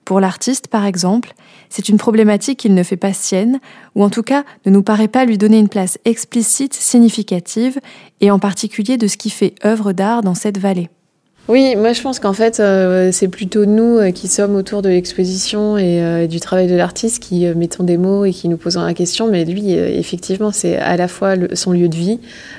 Pour 0.04 0.20
l'artiste, 0.20 0.68
par 0.68 0.84
exemple, 0.84 1.34
c'est 1.68 1.88
une 1.88 1.98
problématique 1.98 2.58
qu'il 2.58 2.74
ne 2.74 2.82
fait 2.82 2.96
pas 2.96 3.12
sienne, 3.12 3.60
ou 3.94 4.04
en 4.04 4.10
tout 4.10 4.22
cas 4.22 4.44
ne 4.64 4.70
nous 4.70 4.82
paraît 4.82 5.08
pas 5.08 5.24
lui 5.24 5.38
donner 5.38 5.58
une 5.58 5.68
place 5.68 5.98
explicite, 6.04 6.74
significative, 6.74 7.80
et 8.20 8.30
en 8.30 8.38
particulier 8.38 8.96
de 8.96 9.06
ce 9.06 9.16
qui 9.16 9.30
fait 9.30 9.54
œuvre 9.64 9.92
d'art 9.92 10.22
dans 10.22 10.34
cette 10.34 10.58
vallée. 10.58 10.88
Oui, 11.48 11.76
moi 11.76 11.92
je 11.92 12.02
pense 12.02 12.18
qu'en 12.18 12.32
fait, 12.32 12.58
euh, 12.58 13.10
c'est 13.12 13.28
plutôt 13.28 13.66
nous 13.66 13.98
euh, 13.98 14.10
qui 14.10 14.26
sommes 14.26 14.56
autour 14.56 14.82
de 14.82 14.88
l'exposition 14.88 15.78
et 15.78 16.02
euh, 16.02 16.26
du 16.26 16.40
travail 16.40 16.66
de 16.66 16.74
l'artiste 16.74 17.22
qui 17.22 17.46
mettons 17.54 17.84
des 17.84 17.98
mots 17.98 18.24
et 18.24 18.32
qui 18.32 18.48
nous 18.48 18.56
posons 18.56 18.82
la 18.82 18.94
question. 18.94 19.28
Mais 19.28 19.44
lui, 19.44 19.72
effectivement, 19.72 20.50
c'est 20.50 20.76
à 20.76 20.96
la 20.96 21.06
fois 21.06 21.34
son 21.54 21.70
lieu 21.70 21.88
de 21.88 21.94
vie, 21.94 22.18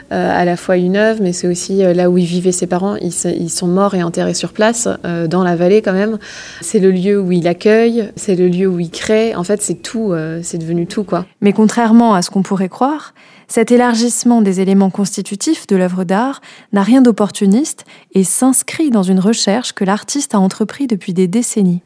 à 0.09 0.45
la 0.45 0.55
fois 0.55 0.77
une 0.77 0.95
œuvre, 0.95 1.19
mais 1.21 1.33
c'est 1.33 1.47
aussi 1.47 1.79
là 1.79 2.09
où 2.09 2.17
il 2.17 2.25
vivait 2.25 2.53
ses 2.53 2.67
parents. 2.67 2.95
Ils, 2.95 3.11
ils, 3.25 3.49
sont 3.49 3.67
morts 3.67 3.95
et 3.95 4.03
enterrés 4.03 4.33
sur 4.33 4.53
place, 4.53 4.87
dans 5.29 5.43
la 5.43 5.55
vallée 5.55 5.81
quand 5.81 5.93
même. 5.93 6.17
C'est 6.61 6.79
le 6.79 6.91
lieu 6.91 7.19
où 7.19 7.31
il 7.31 7.47
accueille, 7.47 8.09
c'est 8.15 8.35
le 8.35 8.47
lieu 8.47 8.67
où 8.67 8.79
il 8.79 8.89
crée. 8.89 9.35
En 9.35 9.43
fait, 9.43 9.61
c'est 9.61 9.81
tout, 9.81 10.13
c'est 10.41 10.57
devenu 10.57 10.87
tout, 10.87 11.03
quoi. 11.03 11.25
Mais 11.41 11.53
contrairement 11.53 12.13
à 12.13 12.21
ce 12.21 12.29
qu'on 12.29 12.43
pourrait 12.43 12.69
croire, 12.69 13.13
cet 13.49 13.71
élargissement 13.71 14.41
des 14.41 14.59
éléments 14.59 14.89
constitutifs 14.89 15.67
de 15.67 15.77
l'œuvre 15.77 16.03
d'art 16.03 16.41
n'a 16.73 16.83
rien 16.83 17.01
d'opportuniste 17.01 17.85
et 18.13 18.25
s'inscrit 18.25 18.76
dans 18.91 19.03
une 19.03 19.19
recherche 19.19 19.73
que 19.73 19.83
l'artiste 19.83 20.35
a 20.35 20.39
entrepris 20.39 20.87
depuis 20.87 21.13
des 21.13 21.27
décennies. 21.27 21.81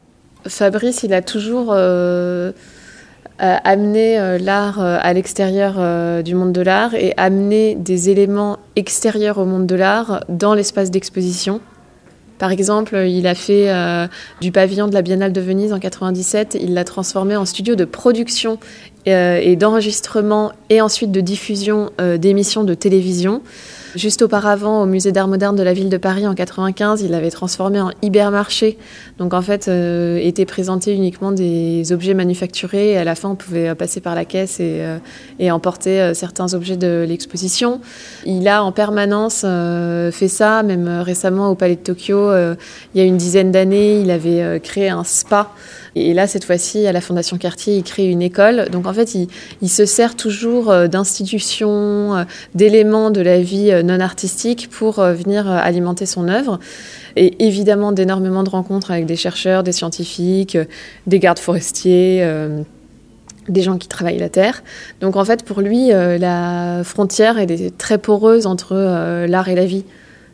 Fabrice, 0.46 1.02
il 1.02 1.14
a 1.14 1.22
toujours 1.22 1.68
euh, 1.70 2.52
amené 3.38 4.18
euh, 4.18 4.38
l'art 4.38 4.80
euh, 4.80 4.98
à 5.00 5.12
l'extérieur 5.12 5.74
du 6.22 6.34
monde 6.34 6.52
de 6.52 6.60
l'art 6.60 6.94
et 6.94 7.14
amené 7.16 7.74
des 7.74 8.10
éléments 8.10 8.58
extérieurs 8.76 9.38
au 9.38 9.44
monde 9.44 9.66
de 9.66 9.74
l'art 9.74 10.24
dans 10.28 10.54
l'espace 10.54 10.90
d'exposition. 10.90 11.60
Par 12.38 12.50
exemple, 12.50 12.96
il 12.96 13.28
a 13.28 13.36
fait 13.36 13.72
du 14.40 14.50
pavillon 14.50 14.88
de 14.88 14.94
la 14.94 15.02
Biennale 15.02 15.32
de 15.32 15.40
Venise 15.40 15.72
en 15.72 15.78
97, 15.78 16.58
il 16.60 16.74
l'a 16.74 16.82
transformé 16.82 17.36
en 17.36 17.44
studio 17.44 17.76
de 17.76 17.84
production 17.84 18.58
euh, 19.08 19.40
et 19.42 19.56
d'enregistrement 19.56 20.52
et 20.70 20.80
ensuite 20.80 21.10
de 21.10 21.20
diffusion 21.20 21.90
euh, 22.00 22.18
d'émissions 22.18 22.62
de 22.62 22.72
télévision. 22.72 23.42
Juste 23.94 24.22
auparavant, 24.22 24.82
au 24.82 24.86
musée 24.86 25.12
d'art 25.12 25.28
moderne 25.28 25.54
de 25.54 25.62
la 25.62 25.74
ville 25.74 25.90
de 25.90 25.96
Paris 25.98 26.26
en 26.26 26.34
95, 26.34 27.02
il 27.02 27.10
l'avait 27.10 27.30
transformé 27.30 27.80
en 27.80 27.90
hypermarché. 28.00 28.78
Donc 29.18 29.34
en 29.34 29.42
fait, 29.42 29.68
euh, 29.68 30.18
étaient 30.22 30.46
présentés 30.46 30.94
uniquement 30.94 31.30
des 31.30 31.92
objets 31.92 32.14
manufacturés. 32.14 32.96
À 32.96 33.04
la 33.04 33.14
fin, 33.14 33.30
on 33.30 33.34
pouvait 33.34 33.74
passer 33.74 34.00
par 34.00 34.14
la 34.14 34.24
caisse 34.24 34.60
et, 34.60 34.78
euh, 34.80 34.98
et 35.38 35.50
emporter 35.50 36.14
certains 36.14 36.54
objets 36.54 36.76
de 36.76 37.04
l'exposition. 37.06 37.80
Il 38.24 38.48
a 38.48 38.64
en 38.64 38.72
permanence 38.72 39.42
fait 39.42 40.28
ça, 40.28 40.62
même 40.62 40.88
récemment 41.00 41.50
au 41.50 41.54
Palais 41.54 41.76
de 41.76 41.80
Tokyo, 41.80 42.32
il 42.94 42.98
y 42.98 43.00
a 43.00 43.04
une 43.04 43.16
dizaine 43.16 43.52
d'années, 43.52 44.00
il 44.00 44.10
avait 44.10 44.60
créé 44.60 44.88
un 44.88 45.04
spa 45.04 45.50
et 45.94 46.14
là, 46.14 46.26
cette 46.26 46.44
fois-ci, 46.44 46.86
à 46.86 46.92
la 46.92 47.00
Fondation 47.00 47.36
Cartier, 47.36 47.76
il 47.76 47.82
crée 47.82 48.06
une 48.06 48.22
école. 48.22 48.68
Donc 48.70 48.86
en 48.86 48.94
fait, 48.94 49.14
il, 49.14 49.68
se 49.68 49.84
sert 49.84 50.16
toujours 50.16 50.70
euh, 50.70 50.86
d'institutions, 50.86 52.16
euh, 52.16 52.24
d'éléments 52.54 53.10
de 53.10 53.20
la 53.20 53.40
vie 53.40 53.70
euh, 53.70 53.81
non 53.82 54.00
artistique 54.00 54.68
pour 54.70 55.02
venir 55.02 55.50
alimenter 55.50 56.06
son 56.06 56.28
œuvre. 56.28 56.58
Et 57.16 57.44
évidemment, 57.44 57.92
d'énormément 57.92 58.42
de 58.42 58.50
rencontres 58.50 58.90
avec 58.90 59.06
des 59.06 59.16
chercheurs, 59.16 59.62
des 59.62 59.72
scientifiques, 59.72 60.56
des 61.06 61.18
gardes 61.18 61.38
forestiers 61.38 62.26
des 63.48 63.62
gens 63.62 63.76
qui 63.76 63.88
travaillent 63.88 64.18
la 64.18 64.28
terre. 64.28 64.62
Donc 65.00 65.16
en 65.16 65.24
fait, 65.24 65.44
pour 65.44 65.60
lui, 65.60 65.88
la 65.88 66.82
frontière, 66.84 67.38
elle 67.38 67.50
est 67.50 67.76
très 67.76 67.98
poreuse 67.98 68.46
entre 68.46 69.26
l'art 69.26 69.48
et 69.48 69.56
la 69.56 69.66
vie. 69.66 69.84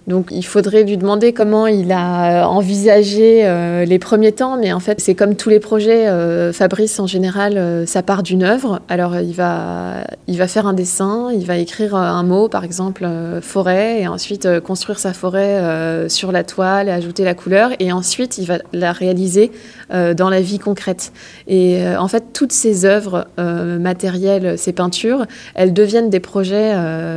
Donc 0.09 0.29
il 0.31 0.43
faudrait 0.43 0.85
lui 0.85 0.97
demander 0.97 1.35
comment 1.35 1.67
il 1.67 1.93
a 1.93 2.43
euh, 2.43 2.45
envisagé 2.47 3.43
euh, 3.45 3.85
les 3.85 3.99
premiers 3.99 4.33
temps, 4.33 4.57
mais 4.57 4.73
en 4.73 4.81
fait 4.81 5.03
c'est 5.03 5.15
comme 5.15 5.37
tous 5.37 5.51
les 5.51 5.61
projets, 5.61 6.09
euh, 6.09 6.51
Fabrice 6.51 6.99
en 6.99 7.07
général, 7.07 7.87
ça 7.87 8.03
part 8.03 8.23
d'une 8.23 8.43
œuvre. 8.43 8.81
Alors 8.89 9.17
il 9.19 9.35
va, 9.35 10.05
il 10.27 10.39
va 10.39 10.49
faire 10.49 10.67
un 10.67 10.73
dessin, 10.73 11.29
il 11.31 11.45
va 11.45 11.59
écrire 11.59 11.95
un 11.95 12.23
mot, 12.23 12.49
par 12.49 12.65
exemple 12.65 13.07
forêt, 13.43 14.01
et 14.01 14.09
ensuite 14.09 14.61
construire 14.61 14.99
sa 14.99 15.13
forêt 15.13 16.09
sur 16.09 16.33
la 16.33 16.43
toile, 16.43 16.89
ajouter 16.89 17.25
la 17.25 17.35
couleur, 17.35 17.73
et 17.79 17.93
ensuite 17.93 18.39
il 18.39 18.47
va 18.47 18.59
la 18.73 18.93
réaliser 18.93 19.53
dans 19.91 20.31
la 20.31 20.41
vie 20.41 20.59
concrète. 20.59 21.13
Et 21.49 21.83
en 21.99 22.09
fait 22.09 22.33
toutes 22.33 22.53
ces 22.53 22.87
œuvres 22.87 23.27
matérielles, 23.37 24.59
ces 24.59 24.73
peintures, 24.73 25.27
elles 25.55 25.75
deviennent 25.75 26.11
des 26.11 26.21
projets 26.21 26.75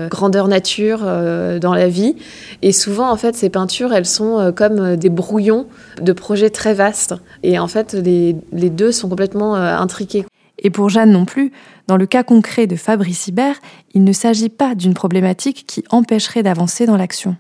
grandeur 0.10 0.48
nature 0.48 1.00
dans 1.00 1.74
la 1.74 1.88
vie. 1.88 2.16
Et 2.62 2.72
souvent, 2.82 3.10
en 3.12 3.16
fait, 3.16 3.36
ces 3.36 3.50
peintures, 3.50 3.94
elles 3.94 4.06
sont 4.06 4.40
euh, 4.40 4.52
comme 4.52 4.80
euh, 4.80 4.96
des 4.96 5.10
brouillons 5.10 5.68
de 6.02 6.14
projets 6.14 6.50
très 6.50 6.74
vastes. 6.74 7.14
Et 7.44 7.60
en 7.60 7.68
fait, 7.68 7.94
les, 7.94 8.34
deux 8.52 8.92
sont 8.92 9.08
complètement 9.08 9.56
euh, 9.56 9.76
intriqués. 9.76 10.26
Et 10.60 10.70
pour 10.70 10.90
Jeanne 10.90 11.12
non 11.12 11.26
plus, 11.26 11.52
dans 11.88 11.98
le 11.98 12.06
cas 12.06 12.24
concret 12.24 12.68
de 12.68 12.76
Fabrice 12.76 13.28
Hibert, 13.28 13.56
il 13.94 14.04
ne 14.04 14.14
s'agit 14.14 14.50
pas 14.50 14.76
d'une 14.76 14.94
problématique 14.94 15.66
qui 15.68 15.84
empêcherait 15.90 16.44
d'avancer 16.44 16.86
dans 16.86 16.98
l'action. 16.98 17.36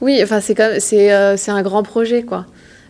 Oui, 0.00 0.20
enfin, 0.22 0.40
c'est, 0.40 0.80
c'est, 0.80 1.50
un 1.50 1.62
grand 1.62 1.82
projet, 1.82 2.24
quoi. 2.24 2.46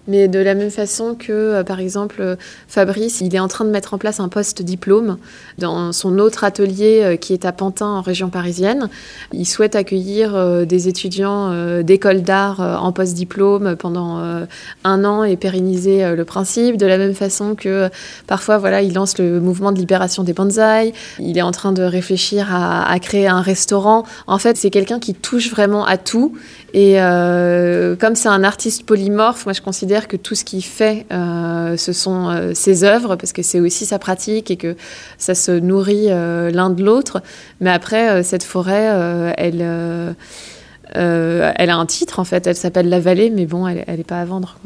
Mais 0.08 0.26
de 0.26 0.40
la 0.40 0.54
même 0.54 0.70
façon 0.70 1.14
que, 1.14 1.32
euh, 1.32 1.64
par 1.64 1.78
exemple, 1.78 2.16
euh, 2.20 2.36
Fabrice, 2.66 3.20
il 3.20 3.34
est 3.36 3.38
en 3.38 3.46
train 3.46 3.64
de 3.64 3.70
mettre 3.70 3.94
en 3.94 3.98
place 3.98 4.18
un 4.18 4.28
post-diplôme 4.28 5.16
dans 5.58 5.92
son 5.92 6.18
autre 6.18 6.42
atelier 6.42 7.02
euh, 7.04 7.16
qui 7.16 7.32
est 7.32 7.44
à 7.44 7.52
Pantin, 7.52 7.86
en 7.86 8.00
région 8.00 8.28
parisienne. 8.28 8.88
Il 9.32 9.46
souhaite 9.46 9.76
accueillir 9.76 10.66
des 10.66 10.88
étudiants 10.88 11.82
d'école 11.82 12.22
d'art 12.22 12.60
en 12.60 12.92
post-diplôme 12.92 13.76
pendant 13.76 14.20
un 14.84 15.04
an 15.04 15.24
et 15.24 15.36
pérenniser 15.36 16.14
le 16.14 16.24
principe. 16.24 16.76
De 16.76 16.86
la 16.86 16.98
même 16.98 17.14
façon 17.14 17.54
que, 17.54 17.88
parfois, 18.26 18.58
voilà, 18.58 18.82
il 18.82 18.94
lance 18.94 19.18
le 19.18 19.40
mouvement 19.40 19.72
de 19.72 19.78
libération 19.78 20.22
des 20.22 20.32
bonsaïs. 20.32 20.92
Il 21.18 21.38
est 21.38 21.42
en 21.42 21.52
train 21.52 21.72
de 21.72 21.82
réfléchir 21.82 22.48
à 22.52 22.98
créer 23.00 23.28
un 23.28 23.40
restaurant. 23.40 24.04
En 24.26 24.38
fait, 24.38 24.56
c'est 24.56 24.70
quelqu'un 24.70 24.98
qui 24.98 25.14
touche 25.14 25.50
vraiment 25.50 25.84
à 25.84 25.96
tout. 25.96 26.34
Et 26.74 26.96
comme 28.00 28.14
c'est 28.14 28.28
un 28.28 28.44
artiste 28.44 28.84
polymorphe, 28.84 29.46
moi 29.46 29.52
je 29.52 29.60
considère 29.60 29.91
que 30.00 30.16
tout 30.16 30.34
ce 30.34 30.44
qu'il 30.44 30.64
fait, 30.64 31.06
euh, 31.12 31.76
ce 31.76 31.92
sont 31.92 32.28
euh, 32.28 32.54
ses 32.54 32.84
œuvres, 32.84 33.16
parce 33.16 33.32
que 33.32 33.42
c'est 33.42 33.60
aussi 33.60 33.86
sa 33.86 33.98
pratique 33.98 34.50
et 34.50 34.56
que 34.56 34.76
ça 35.18 35.34
se 35.34 35.52
nourrit 35.52 36.06
euh, 36.08 36.50
l'un 36.50 36.70
de 36.70 36.82
l'autre. 36.82 37.22
Mais 37.60 37.70
après, 37.70 38.22
cette 38.22 38.42
forêt, 38.42 39.34
elle, 39.36 40.16
elle 40.94 41.70
a 41.70 41.76
un 41.76 41.86
titre, 41.86 42.18
en 42.18 42.24
fait. 42.24 42.46
Elle 42.46 42.56
s'appelle 42.56 42.88
La 42.88 43.00
Vallée, 43.00 43.30
mais 43.30 43.46
bon, 43.46 43.66
elle 43.68 43.84
n'est 43.88 44.04
pas 44.04 44.20
à 44.20 44.24
vendre. 44.24 44.56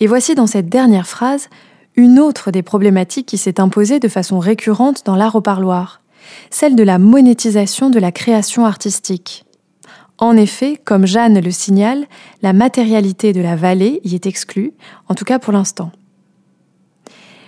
Et 0.00 0.06
voici 0.06 0.34
dans 0.34 0.46
cette 0.46 0.68
dernière 0.68 1.06
phrase 1.06 1.48
une 1.96 2.18
autre 2.18 2.50
des 2.50 2.62
problématiques 2.62 3.26
qui 3.26 3.38
s'est 3.38 3.60
imposée 3.60 4.00
de 4.00 4.08
façon 4.08 4.38
récurrente 4.38 5.02
dans 5.04 5.14
l'art 5.14 5.36
au 5.36 5.40
parloir, 5.40 6.00
celle 6.50 6.74
de 6.74 6.82
la 6.82 6.98
monétisation 6.98 7.90
de 7.90 8.00
la 8.00 8.10
création 8.10 8.66
artistique. 8.66 9.44
En 10.18 10.36
effet, 10.36 10.80
comme 10.84 11.06
Jeanne 11.06 11.40
le 11.40 11.50
signale, 11.50 12.06
la 12.42 12.52
matérialité 12.52 13.32
de 13.32 13.40
la 13.40 13.56
vallée 13.56 14.00
y 14.04 14.14
est 14.14 14.26
exclue, 14.26 14.72
en 15.08 15.14
tout 15.14 15.24
cas 15.24 15.38
pour 15.38 15.52
l'instant. 15.52 15.90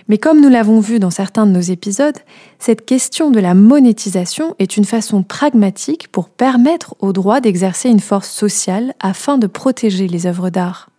Mais 0.09 0.17
comme 0.17 0.41
nous 0.41 0.49
l'avons 0.49 0.79
vu 0.79 0.99
dans 0.99 1.09
certains 1.09 1.45
de 1.45 1.51
nos 1.51 1.61
épisodes, 1.61 2.17
cette 2.59 2.85
question 2.85 3.29
de 3.29 3.39
la 3.39 3.53
monétisation 3.53 4.55
est 4.57 4.77
une 4.77 4.85
façon 4.85 5.21
pragmatique 5.23 6.07
pour 6.09 6.29
permettre 6.29 6.95
au 6.99 7.11
droit 7.11 7.41
d'exercer 7.41 7.89
une 7.89 7.99
force 7.99 8.29
sociale 8.29 8.93
afin 8.99 9.37
de 9.37 9.47
protéger 9.47 10.07
les 10.07 10.25
œuvres 10.25 10.49
d'art. 10.49 10.89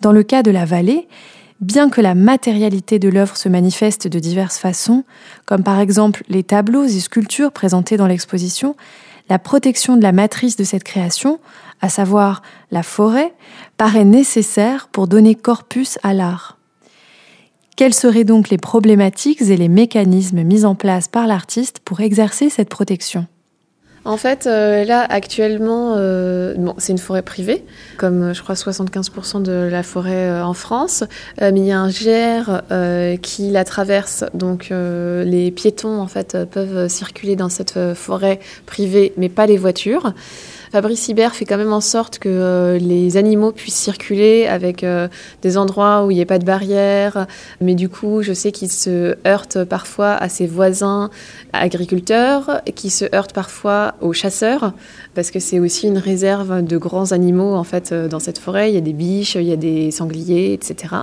Dans 0.00 0.12
le 0.12 0.22
cas 0.22 0.42
de 0.42 0.50
la 0.50 0.64
vallée, 0.64 1.06
bien 1.60 1.90
que 1.90 2.00
la 2.00 2.14
matérialité 2.14 2.98
de 2.98 3.08
l'œuvre 3.08 3.36
se 3.36 3.48
manifeste 3.48 4.08
de 4.08 4.18
diverses 4.18 4.58
façons, 4.58 5.04
comme 5.44 5.62
par 5.62 5.80
exemple 5.80 6.22
les 6.28 6.42
tableaux 6.42 6.84
et 6.84 7.00
sculptures 7.00 7.52
présentés 7.52 7.96
dans 7.96 8.06
l'exposition, 8.06 8.74
la 9.28 9.38
protection 9.38 9.96
de 9.96 10.02
la 10.02 10.12
matrice 10.12 10.56
de 10.56 10.64
cette 10.64 10.84
création, 10.84 11.40
à 11.80 11.88
savoir 11.88 12.42
la 12.70 12.82
forêt, 12.82 13.32
paraît 13.76 14.04
nécessaire 14.04 14.88
pour 14.88 15.08
donner 15.08 15.34
corpus 15.34 15.98
à 16.02 16.14
l'art. 16.14 16.58
Quelles 17.76 17.94
seraient 17.94 18.24
donc 18.24 18.50
les 18.50 18.58
problématiques 18.58 19.42
et 19.42 19.56
les 19.56 19.68
mécanismes 19.68 20.42
mis 20.42 20.64
en 20.64 20.74
place 20.74 21.08
par 21.08 21.26
l'artiste 21.26 21.80
pour 21.80 22.00
exercer 22.00 22.48
cette 22.48 22.68
protection? 22.68 23.26
En 24.04 24.18
fait, 24.18 24.46
euh, 24.46 24.84
là, 24.84 25.06
actuellement, 25.08 25.94
euh, 25.96 26.54
bon, 26.58 26.74
c'est 26.76 26.92
une 26.92 26.98
forêt 26.98 27.22
privée, 27.22 27.64
comme 27.96 28.22
euh, 28.22 28.34
je 28.34 28.42
crois 28.42 28.54
75% 28.54 29.42
de 29.42 29.52
la 29.70 29.82
forêt 29.82 30.42
en 30.42 30.52
France. 30.52 31.04
mais 31.40 31.52
il 31.52 31.64
y 31.64 31.72
a 31.72 31.80
un 31.80 31.88
GR 31.88 32.60
qui 33.22 33.50
la 33.50 33.64
traverse, 33.64 34.24
donc 34.34 34.70
les 34.70 35.50
piétons, 35.50 36.00
en 36.00 36.06
fait, 36.06 36.36
peuvent 36.50 36.88
circuler 36.88 37.36
dans 37.36 37.48
cette 37.48 37.78
forêt 37.94 38.40
privée, 38.66 39.12
mais 39.16 39.28
pas 39.28 39.46
les 39.46 39.56
voitures. 39.56 40.12
Fabrice 40.74 41.06
Hibert 41.06 41.36
fait 41.36 41.44
quand 41.44 41.56
même 41.56 41.72
en 41.72 41.80
sorte 41.80 42.18
que 42.18 42.28
euh, 42.28 42.78
les 42.78 43.16
animaux 43.16 43.52
puissent 43.52 43.76
circuler 43.76 44.48
avec 44.48 44.82
euh, 44.82 45.06
des 45.40 45.56
endroits 45.56 46.04
où 46.04 46.10
il 46.10 46.16
n'y 46.16 46.20
ait 46.20 46.24
pas 46.24 46.40
de 46.40 46.44
barrière. 46.44 47.28
Mais 47.60 47.76
du 47.76 47.88
coup, 47.88 48.22
je 48.22 48.32
sais 48.32 48.50
qu'il 48.50 48.68
se 48.68 49.14
heurte 49.24 49.62
parfois 49.62 50.14
à 50.14 50.28
ses 50.28 50.48
voisins 50.48 51.10
agriculteurs, 51.52 52.60
qui 52.74 52.90
se 52.90 53.04
heurte 53.14 53.32
parfois 53.32 53.94
aux 54.00 54.12
chasseurs, 54.12 54.72
parce 55.14 55.30
que 55.30 55.38
c'est 55.38 55.60
aussi 55.60 55.86
une 55.86 55.98
réserve 55.98 56.62
de 56.62 56.76
grands 56.76 57.12
animaux 57.12 57.54
en 57.54 57.64
fait 57.64 57.92
euh, 57.92 58.08
dans 58.08 58.20
cette 58.20 58.38
forêt. 58.38 58.70
Il 58.70 58.74
y 58.74 58.78
a 58.78 58.82
des 58.82 58.92
biches, 58.92 59.34
il 59.36 59.44
y 59.44 59.52
a 59.52 59.56
des 59.56 59.90
sangliers, 59.90 60.52
etc. 60.52 60.94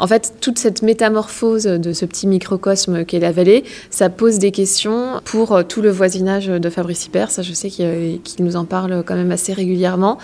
En 0.00 0.06
fait, 0.06 0.34
toute 0.40 0.58
cette 0.58 0.82
métamorphose 0.82 1.64
de 1.64 1.92
ce 1.92 2.04
petit 2.04 2.26
microcosme 2.26 3.04
qu'est 3.04 3.20
la 3.20 3.32
vallée, 3.32 3.64
ça 3.90 4.08
pose 4.08 4.38
des 4.38 4.50
questions 4.50 5.20
pour 5.24 5.64
tout 5.66 5.82
le 5.82 5.90
voisinage 5.90 6.46
de 6.46 6.70
Fabrice 6.70 7.06
Hibert. 7.06 7.30
Ça, 7.30 7.42
je 7.42 7.52
sais 7.52 7.68
qu'il 7.68 8.20
nous 8.44 8.56
en 8.56 8.64
parle 8.64 9.02
quand 9.04 9.14
même 9.14 9.32
assez 9.32 9.52
régulièrement. 9.52 10.18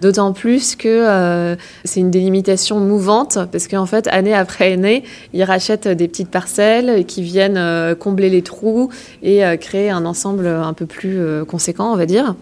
D'autant 0.00 0.32
plus 0.32 0.74
que 0.76 0.88
euh, 0.88 1.56
c'est 1.84 2.00
une 2.00 2.10
délimitation 2.10 2.80
mouvante, 2.80 3.38
parce 3.50 3.68
qu'en 3.68 3.86
fait, 3.86 4.08
année 4.08 4.34
après 4.34 4.72
année, 4.72 5.04
ils 5.32 5.44
rachètent 5.44 5.88
des 5.88 6.08
petites 6.08 6.30
parcelles 6.30 7.04
qui 7.06 7.22
viennent 7.22 7.56
euh, 7.56 7.94
combler 7.94 8.28
les 8.28 8.42
trous 8.42 8.90
et 9.22 9.44
euh, 9.44 9.56
créer 9.56 9.90
un 9.90 10.04
ensemble 10.04 10.46
un 10.46 10.72
peu 10.72 10.86
plus 10.86 11.44
conséquent, 11.46 11.92
on 11.92 11.96
va 11.96 12.06
dire. 12.06 12.34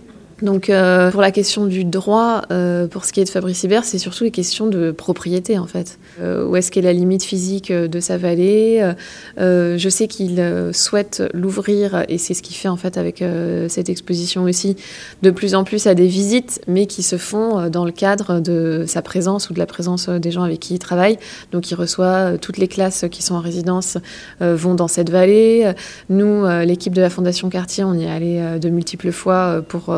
Donc 0.43 0.71
euh, 0.71 1.11
pour 1.11 1.21
la 1.21 1.31
question 1.31 1.67
du 1.67 1.85
droit, 1.85 2.43
euh, 2.51 2.87
pour 2.87 3.05
ce 3.05 3.13
qui 3.13 3.21
est 3.21 3.25
de 3.25 3.29
Fabrice 3.29 3.63
Hibert, 3.63 3.85
c'est 3.85 3.99
surtout 3.99 4.25
les 4.25 4.31
questions 4.31 4.67
de 4.67 4.91
propriété 4.91 5.59
en 5.59 5.67
fait. 5.67 5.99
Euh, 6.21 6.47
où 6.47 6.57
est-ce 6.57 6.71
qu'est 6.71 6.81
la 6.81 6.93
limite 6.93 7.23
physique 7.23 7.73
de 7.73 8.01
sa 8.01 8.17
vallée 8.17 8.95
Je 9.39 9.89
sais 9.89 10.09
qu'il 10.09 10.43
souhaite 10.73 11.23
l'ouvrir 11.35 12.05
et 12.09 12.19
c'est 12.19 12.35
ce 12.35 12.43
qu'il 12.43 12.57
fait 12.57 12.69
en 12.69 12.77
fait 12.77 12.97
avec 12.97 13.23
cette 13.69 13.89
exposition 13.89 14.45
aussi, 14.45 14.77
de 15.23 15.31
plus 15.31 15.55
en 15.55 15.65
plus 15.65 15.87
à 15.87 15.95
des 15.95 16.07
visites, 16.07 16.61
mais 16.67 16.87
qui 16.87 17.03
se 17.03 17.17
font 17.17 17.69
dans 17.69 17.85
le 17.85 17.93
cadre 17.93 18.41
de 18.41 18.85
sa 18.87 19.03
présence 19.03 19.51
ou 19.51 19.55
de 19.55 19.59
la 19.59 19.67
présence 19.67 20.09
des 20.09 20.31
gens 20.31 20.43
avec 20.43 20.61
qui 20.61 20.75
il 20.75 20.79
travaille. 20.79 21.19
Donc 21.53 21.71
il 21.71 21.75
reçoit 21.75 22.39
toutes 22.39 22.59
les 22.59 22.69
classes 22.69 23.05
qui 23.11 23.23
sont 23.23 23.35
en 23.35 23.41
résidence 23.41 23.99
vont 24.41 24.75
dans 24.75 24.89
cette 24.89 25.11
vallée. 25.11 25.73
Nous, 26.09 26.47
l'équipe 26.65 26.95
de 26.95 27.01
la 27.01 27.11
Fondation 27.11 27.51
Cartier, 27.51 27.85
on 27.85 27.95
y 27.95 28.05
est 28.05 28.11
allé 28.11 28.59
de 28.59 28.69
multiples 28.69 29.13
fois 29.13 29.63
pour 29.67 29.95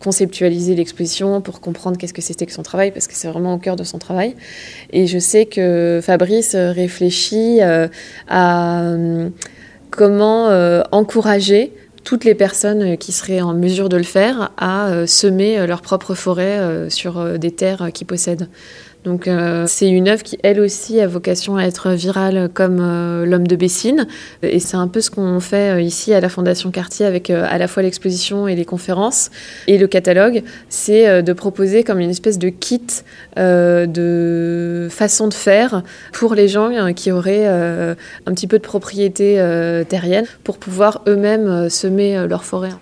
conceptualiser 0.00 0.74
l'exposition, 0.74 1.40
pour 1.40 1.60
comprendre 1.60 1.96
qu'est-ce 1.98 2.14
que 2.14 2.22
c'était 2.22 2.46
que 2.46 2.52
son 2.52 2.62
travail, 2.62 2.90
parce 2.90 3.06
que 3.06 3.14
c'est 3.14 3.28
vraiment 3.28 3.54
au 3.54 3.58
cœur 3.58 3.76
de 3.76 3.84
son 3.84 3.98
travail. 3.98 4.34
Et 4.92 5.06
je 5.06 5.18
sais 5.18 5.46
que 5.46 6.00
Fabrice 6.02 6.54
réfléchit 6.54 7.60
euh, 7.62 7.88
à 8.28 8.82
euh, 8.82 9.28
comment 9.90 10.48
euh, 10.48 10.82
encourager 10.92 11.72
toutes 12.04 12.24
les 12.24 12.34
personnes 12.34 12.96
qui 12.96 13.10
seraient 13.10 13.40
en 13.40 13.54
mesure 13.54 13.88
de 13.88 13.96
le 13.96 14.04
faire 14.04 14.52
à 14.56 15.06
semer 15.08 15.66
leur 15.66 15.82
propre 15.82 16.14
forêt 16.14 16.88
sur 16.88 17.36
des 17.36 17.50
terres 17.50 17.88
qu'ils 17.92 18.06
possèdent. 18.06 18.48
Donc 19.06 19.28
euh, 19.28 19.66
c'est 19.68 19.88
une 19.88 20.08
œuvre 20.08 20.24
qui, 20.24 20.36
elle 20.42 20.58
aussi, 20.58 21.00
a 21.00 21.06
vocation 21.06 21.56
à 21.56 21.62
être 21.62 21.92
virale 21.92 22.50
comme 22.52 22.80
euh, 22.80 23.24
L'homme 23.24 23.46
de 23.46 23.54
Bessine. 23.54 24.08
Et 24.42 24.58
c'est 24.58 24.76
un 24.76 24.88
peu 24.88 25.00
ce 25.00 25.12
qu'on 25.12 25.38
fait 25.38 25.76
euh, 25.76 25.80
ici 25.80 26.12
à 26.12 26.18
la 26.18 26.28
Fondation 26.28 26.72
Cartier 26.72 27.06
avec 27.06 27.30
à 27.30 27.56
la 27.56 27.68
fois 27.68 27.84
l'exposition 27.84 28.48
et 28.48 28.56
les 28.56 28.64
conférences 28.64 29.30
et 29.68 29.78
le 29.78 29.86
catalogue. 29.86 30.42
C'est 30.68 31.22
de 31.22 31.32
proposer 31.32 31.84
comme 31.84 32.00
une 32.00 32.10
espèce 32.10 32.38
de 32.38 32.48
kit 32.48 32.82
de 33.36 34.88
façon 34.90 35.28
de 35.28 35.34
faire 35.34 35.84
pour 36.12 36.34
les 36.34 36.48
gens 36.48 36.92
qui 36.94 37.12
auraient 37.12 37.46
un 37.46 38.34
petit 38.34 38.48
peu 38.48 38.58
de 38.58 38.62
propriété 38.62 39.34
terrienne 39.88 40.26
pour 40.42 40.58
pouvoir 40.58 41.02
eux-mêmes 41.06 41.68
semer 41.68 42.26
leur 42.28 42.44
forêt. 42.44 42.72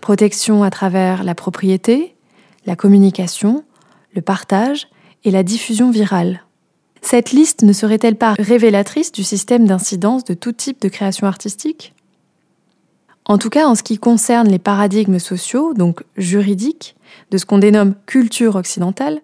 Protection 0.00 0.62
à 0.62 0.70
travers 0.70 1.24
la 1.24 1.34
propriété, 1.34 2.14
la 2.66 2.76
communication, 2.76 3.64
le 4.14 4.22
partage 4.22 4.88
et 5.24 5.30
la 5.30 5.42
diffusion 5.42 5.90
virale. 5.90 6.44
Cette 7.02 7.32
liste 7.32 7.62
ne 7.62 7.72
serait-elle 7.72 8.16
pas 8.16 8.34
révélatrice 8.38 9.12
du 9.12 9.24
système 9.24 9.66
d'incidence 9.66 10.24
de 10.24 10.34
tout 10.34 10.52
type 10.52 10.80
de 10.80 10.88
création 10.88 11.26
artistique? 11.26 11.94
En 13.24 13.38
tout 13.38 13.50
cas, 13.50 13.66
en 13.66 13.74
ce 13.74 13.82
qui 13.82 13.98
concerne 13.98 14.48
les 14.48 14.58
paradigmes 14.58 15.18
sociaux, 15.18 15.72
donc 15.74 16.02
juridiques, 16.16 16.96
de 17.30 17.38
ce 17.38 17.46
qu'on 17.46 17.58
dénomme 17.58 17.94
culture 18.06 18.56
occidentale, 18.56 19.20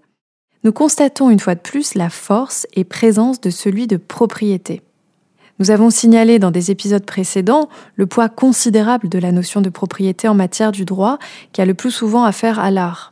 nous 0.64 0.72
constatons 0.72 1.30
une 1.30 1.40
fois 1.40 1.54
de 1.54 1.60
plus 1.60 1.94
la 1.94 2.10
force 2.10 2.66
et 2.74 2.84
présence 2.84 3.40
de 3.40 3.50
celui 3.50 3.86
de 3.86 3.96
propriété. 3.96 4.82
Nous 5.58 5.70
avons 5.70 5.90
signalé 5.90 6.38
dans 6.38 6.50
des 6.50 6.70
épisodes 6.70 7.04
précédents 7.04 7.68
le 7.94 8.06
poids 8.06 8.28
considérable 8.28 9.08
de 9.08 9.18
la 9.18 9.32
notion 9.32 9.60
de 9.60 9.70
propriété 9.70 10.28
en 10.28 10.34
matière 10.34 10.72
du 10.72 10.84
droit 10.84 11.18
qui 11.52 11.62
a 11.62 11.66
le 11.66 11.74
plus 11.74 11.90
souvent 11.90 12.24
affaire 12.24 12.58
à 12.58 12.70
l'art. 12.70 13.10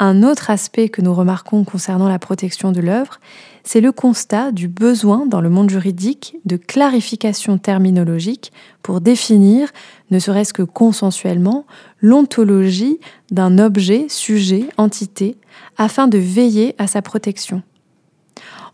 Un 0.00 0.24
autre 0.24 0.50
aspect 0.50 0.88
que 0.88 1.02
nous 1.02 1.14
remarquons 1.14 1.62
concernant 1.62 2.08
la 2.08 2.18
protection 2.18 2.72
de 2.72 2.80
l'œuvre, 2.80 3.20
c'est 3.62 3.80
le 3.80 3.92
constat 3.92 4.50
du 4.50 4.66
besoin 4.66 5.24
dans 5.24 5.40
le 5.40 5.48
monde 5.48 5.70
juridique 5.70 6.36
de 6.44 6.56
clarification 6.56 7.58
terminologique 7.58 8.52
pour 8.82 9.00
définir, 9.00 9.70
ne 10.10 10.18
serait-ce 10.18 10.52
que 10.52 10.62
consensuellement, 10.62 11.64
l'ontologie 12.00 12.98
d'un 13.30 13.58
objet, 13.58 14.06
sujet, 14.08 14.68
entité, 14.78 15.36
afin 15.78 16.08
de 16.08 16.18
veiller 16.18 16.74
à 16.78 16.88
sa 16.88 17.00
protection. 17.00 17.62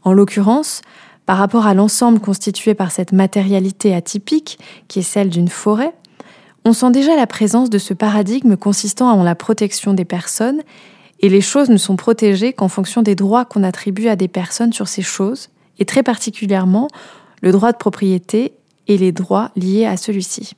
En 0.03 0.15
l'occurrence, 0.15 0.81
par 1.27 1.37
rapport 1.37 1.67
à 1.67 1.75
l'ensemble 1.75 2.19
constitué 2.19 2.73
par 2.73 2.91
cette 2.91 3.13
matérialité 3.13 3.95
atypique, 3.95 4.59
qui 4.89 5.01
est 5.01 5.03
celle 5.03 5.29
d'une 5.29 5.49
forêt, 5.49 5.93
on 6.65 6.73
sent 6.73 6.91
déjà 6.93 7.15
la 7.15 7.27
présence 7.27 7.69
de 7.69 7.79
ce 7.79 7.93
paradigme 7.93 8.57
consistant 8.57 9.11
en 9.11 9.23
la 9.23 9.35
protection 9.35 9.93
des 9.93 10.07
personnes 10.07 10.63
Et 11.21 11.29
les 11.29 11.41
choses 11.41 11.69
ne 11.69 11.77
sont 11.77 11.97
protégées 11.97 12.53
qu'en 12.53 12.69
fonction 12.69 13.03
des 13.03 13.15
droits 13.15 13.45
qu'on 13.45 13.63
attribue 13.63 14.09
à 14.09 14.17
des 14.17 14.29
personnes 14.29 14.73
sur 14.73 14.89
ces 14.89 15.03
choses, 15.03 15.51
et 15.79 15.85
très 15.85 16.03
particulièrement 16.03 16.89
le 17.43 17.53
droit 17.53 17.73
de 17.73 17.77
propriété 17.77 18.53
et 18.87 18.99
les 18.99 19.13
droits 19.13 19.51
liés 19.57 19.87
à 19.87 19.97
celui-ci. 19.97 20.55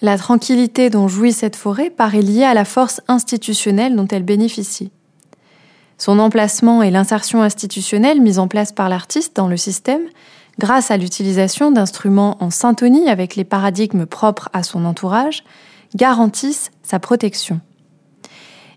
La 0.00 0.16
tranquillité 0.16 0.90
dont 0.90 1.08
jouit 1.08 1.32
cette 1.32 1.56
forêt 1.56 1.90
paraît 1.90 2.22
liée 2.22 2.44
à 2.44 2.54
la 2.54 2.64
force 2.64 3.00
institutionnelle 3.08 3.96
dont 3.96 4.06
elle 4.06 4.22
bénéficie. 4.22 4.92
Son 5.98 6.20
emplacement 6.20 6.82
et 6.82 6.92
l'insertion 6.92 7.42
institutionnelle 7.42 8.20
mise 8.20 8.38
en 8.38 8.46
place 8.46 8.70
par 8.70 8.88
l'artiste 8.88 9.34
dans 9.34 9.48
le 9.48 9.56
système, 9.56 10.02
grâce 10.60 10.92
à 10.92 10.96
l'utilisation 10.96 11.72
d'instruments 11.72 12.36
en 12.40 12.50
syntonie 12.50 13.08
avec 13.08 13.34
les 13.34 13.44
paradigmes 13.44 14.06
propres 14.06 14.48
à 14.52 14.62
son 14.62 14.84
entourage, 14.84 15.42
garantissent 15.96 16.70
sa 16.84 17.00
protection. 17.00 17.60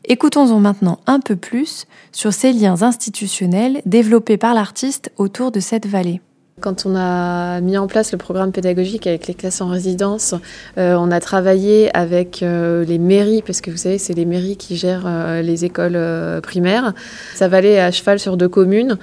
Écoutons-en 0.05 0.59
maintenant 0.59 0.99
un 1.05 1.19
peu 1.19 1.35
plus 1.35 1.85
sur 2.11 2.33
ces 2.33 2.53
liens 2.53 2.81
institutionnels 2.81 3.81
développés 3.85 4.37
par 4.37 4.53
l'artiste 4.53 5.11
autour 5.17 5.51
de 5.51 5.59
cette 5.59 5.85
vallée. 5.85 6.21
Quand 6.59 6.85
on 6.85 6.95
a 6.95 7.61
mis 7.61 7.77
en 7.77 7.87
place 7.87 8.11
le 8.11 8.17
programme 8.17 8.51
pédagogique 8.51 9.07
avec 9.07 9.27
les 9.27 9.33
classes 9.33 9.61
en 9.61 9.67
résidence, 9.67 10.35
euh, 10.77 10.95
on 10.95 11.11
a 11.11 11.19
travaillé 11.19 11.95
avec 11.95 12.43
euh, 12.43 12.83
les 12.83 12.99
mairies, 12.99 13.41
parce 13.41 13.61
que 13.61 13.71
vous 13.71 13.77
savez, 13.77 13.97
c'est 13.97 14.13
les 14.13 14.25
mairies 14.25 14.57
qui 14.57 14.75
gèrent 14.75 15.05
euh, 15.05 15.41
les 15.41 15.65
écoles 15.65 15.97
primaires. 16.41 16.93
Ça 17.35 17.47
valait 17.47 17.79
à 17.79 17.91
cheval 17.91 18.19
sur 18.19 18.37
deux 18.37 18.49
communes 18.49 18.97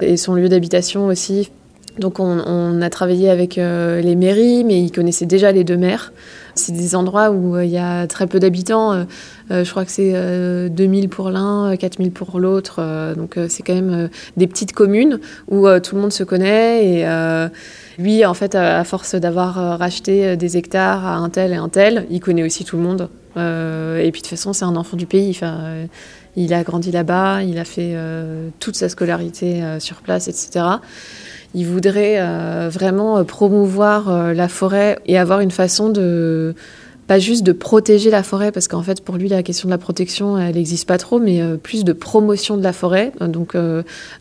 et 0.00 0.16
son 0.16 0.34
lieu 0.34 0.48
d'habitation 0.48 1.06
aussi. 1.06 1.50
Donc 1.98 2.18
on, 2.18 2.82
a 2.82 2.90
travaillé 2.90 3.30
avec 3.30 3.54
les 3.56 4.16
mairies, 4.16 4.64
mais 4.64 4.82
ils 4.82 4.90
connaissaient 4.90 5.26
déjà 5.26 5.52
les 5.52 5.62
deux 5.62 5.76
maires. 5.76 6.12
C'est 6.56 6.72
des 6.72 6.94
endroits 6.94 7.30
où 7.30 7.58
il 7.58 7.70
y 7.70 7.78
a 7.78 8.06
très 8.06 8.26
peu 8.26 8.40
d'habitants. 8.40 9.06
je 9.50 9.70
crois 9.70 9.84
que 9.84 9.90
c'est 9.92 10.70
2000 10.70 11.08
pour 11.08 11.30
l'un, 11.30 11.76
4000 11.76 12.10
pour 12.10 12.40
l'autre. 12.40 13.14
donc 13.16 13.38
c'est 13.48 13.62
quand 13.62 13.74
même 13.74 14.08
des 14.36 14.46
petites 14.48 14.72
communes 14.72 15.20
où 15.48 15.68
tout 15.80 15.94
le 15.94 16.00
monde 16.00 16.12
se 16.12 16.24
connaît. 16.24 16.84
Et 16.84 17.06
lui, 17.98 18.24
en 18.24 18.34
fait, 18.34 18.56
à 18.56 18.82
force 18.82 19.14
d'avoir 19.14 19.78
racheté 19.78 20.36
des 20.36 20.56
hectares 20.56 21.06
à 21.06 21.16
un 21.16 21.28
tel 21.28 21.52
et 21.52 21.56
un 21.56 21.68
tel, 21.68 22.06
il 22.10 22.20
connaît 22.20 22.42
aussi 22.42 22.64
tout 22.64 22.76
le 22.76 22.82
monde. 22.82 23.08
et 23.36 24.10
puis 24.10 24.20
de 24.20 24.26
toute 24.26 24.28
façon, 24.28 24.52
c'est 24.52 24.64
un 24.64 24.76
enfant 24.76 24.96
du 24.96 25.06
pays. 25.06 25.38
Il 26.36 26.52
a 26.52 26.64
grandi 26.64 26.90
là-bas, 26.90 27.44
il 27.44 27.58
a 27.58 27.64
fait 27.64 27.96
toute 28.58 28.74
sa 28.74 28.88
scolarité 28.88 29.62
sur 29.78 29.98
place, 29.98 30.26
etc. 30.26 30.64
Il 31.54 31.66
voudrait 31.66 32.16
euh, 32.18 32.68
vraiment 32.70 33.18
euh, 33.18 33.24
promouvoir 33.24 34.10
euh, 34.10 34.32
la 34.34 34.48
forêt 34.48 34.98
et 35.06 35.16
avoir 35.16 35.40
une 35.40 35.52
façon 35.52 35.88
de 35.88 36.54
pas 37.06 37.18
juste 37.18 37.42
de 37.42 37.52
protéger 37.52 38.10
la 38.10 38.22
forêt, 38.22 38.50
parce 38.50 38.66
qu'en 38.66 38.82
fait, 38.82 39.02
pour 39.02 39.16
lui, 39.16 39.28
la 39.28 39.42
question 39.42 39.68
de 39.68 39.70
la 39.70 39.78
protection, 39.78 40.38
elle 40.38 40.54
n'existe 40.54 40.88
pas 40.88 40.96
trop, 40.96 41.18
mais 41.18 41.42
plus 41.62 41.84
de 41.84 41.92
promotion 41.92 42.56
de 42.56 42.62
la 42.62 42.72
forêt, 42.72 43.12
donc 43.20 43.54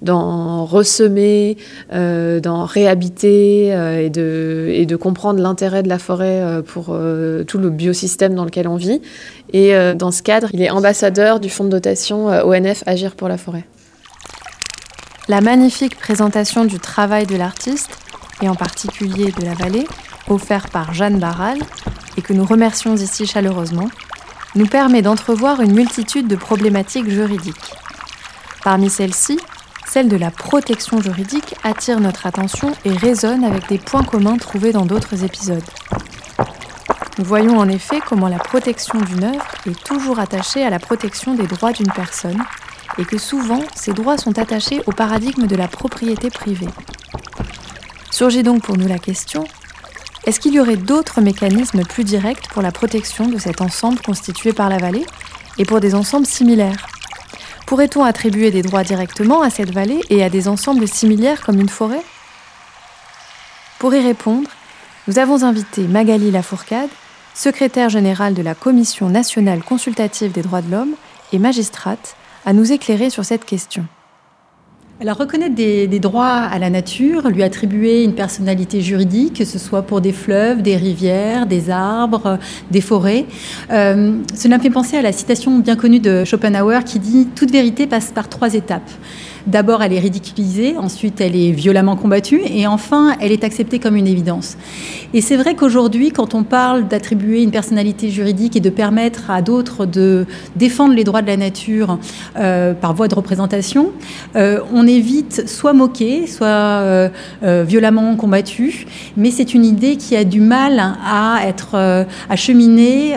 d'en 0.01 0.65
ressemer, 0.65 1.55
d'en 1.93 2.65
réhabiter 2.65 3.67
et, 3.67 4.09
de, 4.09 4.67
et 4.69 4.85
de 4.85 4.95
comprendre 4.97 5.39
l'intérêt 5.39 5.81
de 5.81 5.87
la 5.87 5.97
forêt 5.97 6.61
pour 6.67 6.87
tout 7.47 7.57
le 7.57 7.69
biosystème 7.69 8.35
dans 8.35 8.43
lequel 8.43 8.67
on 8.67 8.75
vit. 8.75 8.99
Et 9.53 9.71
dans 9.95 10.11
ce 10.11 10.21
cadre, 10.21 10.49
il 10.51 10.61
est 10.61 10.69
ambassadeur 10.69 11.39
du 11.39 11.49
fonds 11.49 11.63
de 11.63 11.69
dotation 11.69 12.25
ONF 12.27 12.83
Agir 12.85 13.15
pour 13.15 13.29
la 13.29 13.37
forêt. 13.37 13.63
La 15.29 15.39
magnifique 15.39 15.97
présentation 15.97 16.65
du 16.65 16.79
travail 16.79 17.25
de 17.25 17.37
l'artiste, 17.37 17.97
et 18.41 18.49
en 18.49 18.55
particulier 18.55 19.31
de 19.31 19.45
la 19.45 19.53
vallée, 19.53 19.87
offerte 20.27 20.69
par 20.69 20.93
Jeanne 20.93 21.17
Barral, 21.17 21.59
et 22.17 22.21
que 22.21 22.33
nous 22.33 22.43
remercions 22.43 22.97
ici 22.97 23.25
chaleureusement, 23.25 23.89
nous 24.55 24.67
permet 24.67 25.01
d'entrevoir 25.01 25.61
une 25.61 25.73
multitude 25.73 26.27
de 26.27 26.35
problématiques 26.35 27.09
juridiques. 27.09 27.73
Parmi 28.65 28.89
celles-ci, 28.89 29.39
celle 29.87 30.09
de 30.09 30.17
la 30.17 30.29
protection 30.29 31.01
juridique 31.01 31.55
attire 31.63 32.01
notre 32.01 32.27
attention 32.27 32.73
et 32.83 32.91
résonne 32.91 33.45
avec 33.45 33.69
des 33.69 33.77
points 33.77 34.03
communs 34.03 34.37
trouvés 34.37 34.73
dans 34.73 34.85
d'autres 34.85 35.23
épisodes. 35.23 35.63
Nous 37.17 37.23
voyons 37.23 37.59
en 37.59 37.69
effet 37.69 38.01
comment 38.05 38.27
la 38.27 38.39
protection 38.39 38.99
d'une 38.99 39.23
œuvre 39.23 39.47
est 39.67 39.83
toujours 39.85 40.19
attachée 40.19 40.65
à 40.65 40.69
la 40.69 40.79
protection 40.79 41.33
des 41.33 41.47
droits 41.47 41.71
d'une 41.71 41.91
personne 41.93 42.43
et 42.97 43.05
que 43.05 43.17
souvent 43.17 43.61
ces 43.75 43.93
droits 43.93 44.17
sont 44.17 44.37
attachés 44.39 44.81
au 44.85 44.91
paradigme 44.91 45.47
de 45.47 45.55
la 45.55 45.67
propriété 45.67 46.29
privée. 46.29 46.69
Surgit 48.11 48.43
donc 48.43 48.61
pour 48.61 48.77
nous 48.77 48.87
la 48.87 48.99
question, 48.99 49.45
est-ce 50.25 50.39
qu'il 50.39 50.53
y 50.53 50.59
aurait 50.59 50.77
d'autres 50.77 51.19
mécanismes 51.19 51.83
plus 51.83 52.03
directs 52.03 52.47
pour 52.49 52.61
la 52.61 52.71
protection 52.71 53.27
de 53.27 53.37
cet 53.37 53.59
ensemble 53.59 53.99
constitué 53.99 54.53
par 54.53 54.69
la 54.69 54.77
vallée 54.77 55.05
et 55.57 55.65
pour 55.65 55.79
des 55.79 55.95
ensembles 55.95 56.25
similaires? 56.25 56.87
Pourrait-on 57.65 58.03
attribuer 58.03 58.51
des 58.51 58.61
droits 58.61 58.83
directement 58.83 59.41
à 59.41 59.49
cette 59.49 59.71
vallée 59.71 60.01
et 60.09 60.23
à 60.23 60.29
des 60.29 60.47
ensembles 60.47 60.87
similaires 60.87 61.41
comme 61.41 61.59
une 61.59 61.69
forêt? 61.69 62.03
Pour 63.79 63.93
y 63.93 63.99
répondre, 63.99 64.49
nous 65.07 65.19
avons 65.19 65.43
invité 65.43 65.81
Magali 65.87 66.31
Lafourcade, 66.31 66.89
secrétaire 67.33 67.89
générale 67.89 68.33
de 68.33 68.41
la 68.41 68.55
Commission 68.55 69.09
nationale 69.09 69.61
consultative 69.63 70.31
des 70.31 70.41
droits 70.41 70.61
de 70.61 70.71
l'homme 70.71 70.93
et 71.33 71.39
magistrate, 71.39 72.15
à 72.45 72.53
nous 72.53 72.71
éclairer 72.71 73.09
sur 73.09 73.25
cette 73.25 73.45
question. 73.45 73.85
Alors 75.01 75.17
reconnaître 75.17 75.55
des, 75.55 75.99
droits 75.99 76.27
à 76.27 76.59
la 76.59 76.69
nature, 76.69 77.27
lui 77.27 77.43
attribuer 77.43 78.03
une 78.03 78.13
personnalité 78.13 78.79
juridique, 78.79 79.39
que 79.39 79.45
ce 79.45 79.57
soit 79.57 79.81
pour 79.81 80.01
des 80.01 80.13
fleuves, 80.13 80.61
des 80.61 80.77
rivières, 80.77 81.45
des 81.45 81.71
arbres, 81.71 82.37
des 82.71 82.79
forêts, 82.79 83.25
euh, 83.71 84.13
cela 84.33 84.57
me 84.59 84.63
fait 84.63 84.69
penser 84.69 84.95
à 84.95 85.01
la 85.01 85.11
citation 85.11 85.59
bien 85.59 85.75
connue 85.75 85.99
de 85.99 86.23
Schopenhauer 86.23 86.85
qui 86.85 86.99
dit⁇ 86.99 87.23
Toute 87.35 87.51
vérité 87.51 87.87
passe 87.87 88.11
par 88.11 88.29
trois 88.29 88.53
étapes⁇ 88.53 88.89
D'abord, 89.45 89.83
elle 89.83 89.91
est 89.91 89.99
ridiculisée, 89.99 90.77
ensuite, 90.77 91.19
elle 91.19 91.35
est 91.35 91.51
violemment 91.51 91.97
combattue, 91.97 92.41
et 92.45 92.65
enfin, 92.65 93.15
elle 93.19 93.31
est 93.33 93.43
acceptée 93.43 93.77
comme 93.77 93.97
une 93.97 94.07
évidence. 94.07 94.57
Et 95.13 95.21
c'est 95.21 95.35
vrai 95.35 95.55
qu'aujourd'hui, 95.55 96.11
quand 96.11 96.33
on 96.33 96.43
parle 96.43 96.87
d'attribuer 96.87 97.43
une 97.43 97.51
personnalité 97.51 98.09
juridique 98.09 98.55
et 98.55 98.61
de 98.61 98.69
permettre 98.69 99.29
à 99.29 99.41
d'autres 99.41 99.85
de 99.85 100.25
défendre 100.55 100.95
les 100.95 101.03
droits 101.03 101.21
de 101.21 101.27
la 101.27 101.37
nature 101.37 101.99
euh, 102.37 102.73
par 102.73 102.93
voie 102.93 103.07
de 103.07 103.15
représentation, 103.15 103.91
euh, 104.35 104.59
on 104.73 104.87
est 104.87 104.99
vite 104.99 105.47
soit 105.47 105.73
moqué, 105.73 106.25
soit 106.25 106.47
euh, 106.47 107.09
violemment 107.43 108.15
combattu, 108.15 108.87
mais 109.17 109.29
c'est 109.29 109.53
une 109.53 109.65
idée 109.65 109.97
qui 109.97 110.15
a 110.15 110.23
du 110.23 110.39
mal 110.39 110.81
à 111.05 111.41
être 111.45 111.75
à 111.75 112.35
cheminer 112.35 113.15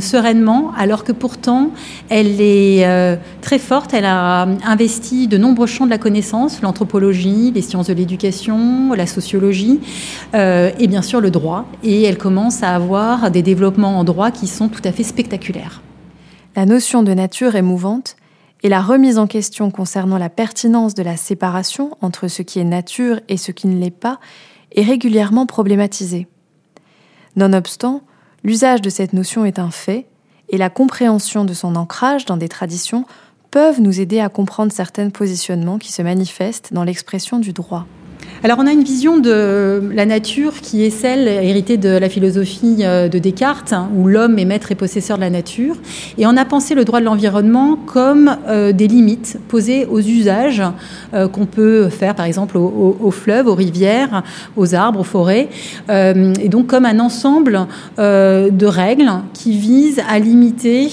sereinement, 0.00 0.72
alors 0.78 1.04
que 1.04 1.12
pourtant, 1.12 1.70
elle 2.08 2.40
est 2.40 2.86
très 3.40 3.58
forte, 3.58 3.92
elle 3.92 4.04
a 4.04 4.46
investi 4.66 5.26
de 5.26 5.36
nombreux 5.36 5.63
de 5.64 5.90
la 5.90 5.98
connaissance, 5.98 6.60
l'anthropologie, 6.60 7.50
les 7.50 7.62
sciences 7.62 7.86
de 7.86 7.94
l'éducation, 7.94 8.92
la 8.92 9.06
sociologie 9.06 9.80
euh, 10.34 10.70
et 10.78 10.86
bien 10.86 11.02
sûr 11.02 11.20
le 11.20 11.30
droit. 11.30 11.64
Et 11.82 12.02
elle 12.02 12.18
commence 12.18 12.62
à 12.62 12.74
avoir 12.74 13.30
des 13.30 13.42
développements 13.42 13.98
en 13.98 14.04
droit 14.04 14.30
qui 14.30 14.46
sont 14.46 14.68
tout 14.68 14.82
à 14.84 14.92
fait 14.92 15.02
spectaculaires. 15.02 15.82
La 16.54 16.66
notion 16.66 17.02
de 17.02 17.14
nature 17.14 17.56
est 17.56 17.62
mouvante 17.62 18.16
et 18.62 18.68
la 18.68 18.82
remise 18.82 19.18
en 19.18 19.26
question 19.26 19.70
concernant 19.70 20.18
la 20.18 20.28
pertinence 20.28 20.94
de 20.94 21.02
la 21.02 21.16
séparation 21.16 21.96
entre 22.02 22.28
ce 22.28 22.42
qui 22.42 22.58
est 22.58 22.64
nature 22.64 23.20
et 23.28 23.36
ce 23.36 23.50
qui 23.50 23.66
ne 23.66 23.80
l'est 23.80 23.90
pas 23.90 24.20
est 24.74 24.82
régulièrement 24.82 25.46
problématisée. 25.46 26.26
Nonobstant, 27.36 28.02
l'usage 28.42 28.82
de 28.82 28.90
cette 28.90 29.14
notion 29.14 29.44
est 29.44 29.58
un 29.58 29.70
fait 29.70 30.06
et 30.50 30.58
la 30.58 30.70
compréhension 30.70 31.44
de 31.44 31.54
son 31.54 31.74
ancrage 31.74 32.26
dans 32.26 32.36
des 32.36 32.48
traditions 32.48 33.06
peuvent 33.54 33.80
nous 33.80 34.00
aider 34.00 34.18
à 34.18 34.28
comprendre 34.28 34.72
certains 34.72 35.10
positionnements 35.10 35.78
qui 35.78 35.92
se 35.92 36.02
manifestent 36.02 36.72
dans 36.72 36.82
l'expression 36.82 37.38
du 37.38 37.52
droit. 37.52 37.86
Alors 38.42 38.58
on 38.60 38.66
a 38.66 38.72
une 38.72 38.82
vision 38.82 39.16
de 39.16 39.90
la 39.94 40.04
nature 40.04 40.60
qui 40.60 40.84
est 40.84 40.90
celle 40.90 41.28
héritée 41.28 41.76
de 41.76 41.88
la 41.88 42.08
philosophie 42.08 42.78
euh, 42.80 43.08
de 43.08 43.18
Descartes, 43.18 43.72
hein, 43.72 43.88
où 43.96 44.06
l'homme 44.06 44.38
est 44.38 44.44
maître 44.44 44.70
et 44.70 44.74
possesseur 44.74 45.16
de 45.16 45.22
la 45.22 45.30
nature. 45.30 45.76
Et 46.18 46.26
on 46.26 46.36
a 46.36 46.44
pensé 46.44 46.74
le 46.74 46.84
droit 46.84 47.00
de 47.00 47.06
l'environnement 47.06 47.76
comme 47.76 48.36
euh, 48.48 48.72
des 48.72 48.86
limites 48.86 49.38
posées 49.48 49.86
aux 49.86 50.00
usages 50.00 50.62
euh, 51.14 51.28
qu'on 51.28 51.46
peut 51.46 51.88
faire, 51.88 52.14
par 52.14 52.26
exemple, 52.26 52.58
aux, 52.58 53.10
fleuves, 53.10 53.46
aux 53.46 53.54
rivières, 53.54 54.22
aux 54.56 54.74
arbres, 54.74 55.00
aux 55.00 55.04
forêts. 55.04 55.48
et 55.88 56.48
donc 56.48 56.66
comme 56.66 56.84
un 56.84 56.98
ensemble 56.98 57.66
de 57.98 58.66
règles 58.66 59.10
qui 59.32 59.56
visent 59.56 60.02
à 60.08 60.18
limiter 60.18 60.88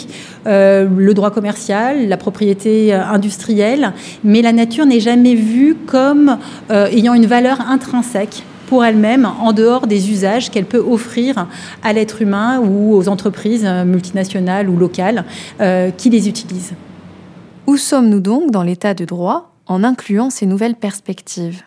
le 0.46 1.12
droit 1.14 1.32
commercial, 1.32 2.08
la 2.08 2.18
propriété 2.18 2.94
industrielle, 2.94 3.94
mais 4.24 4.42
la 4.42 4.52
nature 4.52 4.86
n'est 4.86 5.00
jamais 5.00 5.36
vue 5.36 5.76
comme 5.86 6.38
ayant 6.70 7.14
une 7.14 7.26
valeur 7.26 7.62
intrinsèque 7.62 8.44
pour 8.72 8.86
elle-même 8.86 9.26
en 9.26 9.52
dehors 9.52 9.86
des 9.86 10.12
usages 10.12 10.50
qu'elle 10.50 10.64
peut 10.66 10.80
offrir 10.80 11.46
à 11.84 11.92
l'être 11.92 12.22
humain 12.22 12.62
ou 12.62 12.96
aux 12.96 13.10
entreprises 13.10 13.66
multinationales 13.66 14.70
ou 14.70 14.78
locales 14.78 15.26
euh, 15.60 15.92
qui 15.92 16.10
les 16.10 16.30
utilisent. 16.30 16.72
Où 17.68 17.76
sommes-nous 17.76 18.22
donc 18.22 18.50
dans 18.50 18.64
l'état 18.64 18.94
de 18.94 19.04
droit 19.04 19.54
en 19.68 19.84
incluant 19.84 20.30
ces 20.30 20.46
nouvelles 20.46 20.76
perspectives? 20.76 21.64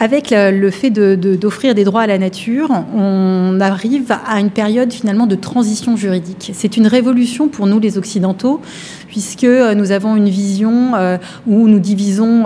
Avec 0.00 0.30
le 0.34 0.70
fait 0.70 0.90
d'offrir 0.90 1.74
des 1.74 1.84
droits 1.84 2.00
à 2.00 2.06
la 2.06 2.16
nature, 2.16 2.70
on 2.96 3.60
arrive 3.60 4.10
à 4.26 4.40
une 4.40 4.50
période 4.50 4.90
finalement 4.90 5.26
de 5.26 5.34
transition 5.34 5.94
juridique. 5.94 6.52
C'est 6.54 6.78
une 6.78 6.86
révolution 6.86 7.48
pour 7.48 7.66
nous 7.66 7.78
les 7.78 7.98
Occidentaux, 7.98 8.62
puisque 9.10 9.44
nous 9.44 9.90
avons 9.92 10.16
une 10.16 10.28
vision 10.28 10.92
où 11.46 11.68
nous 11.68 11.80
divisons 11.80 12.44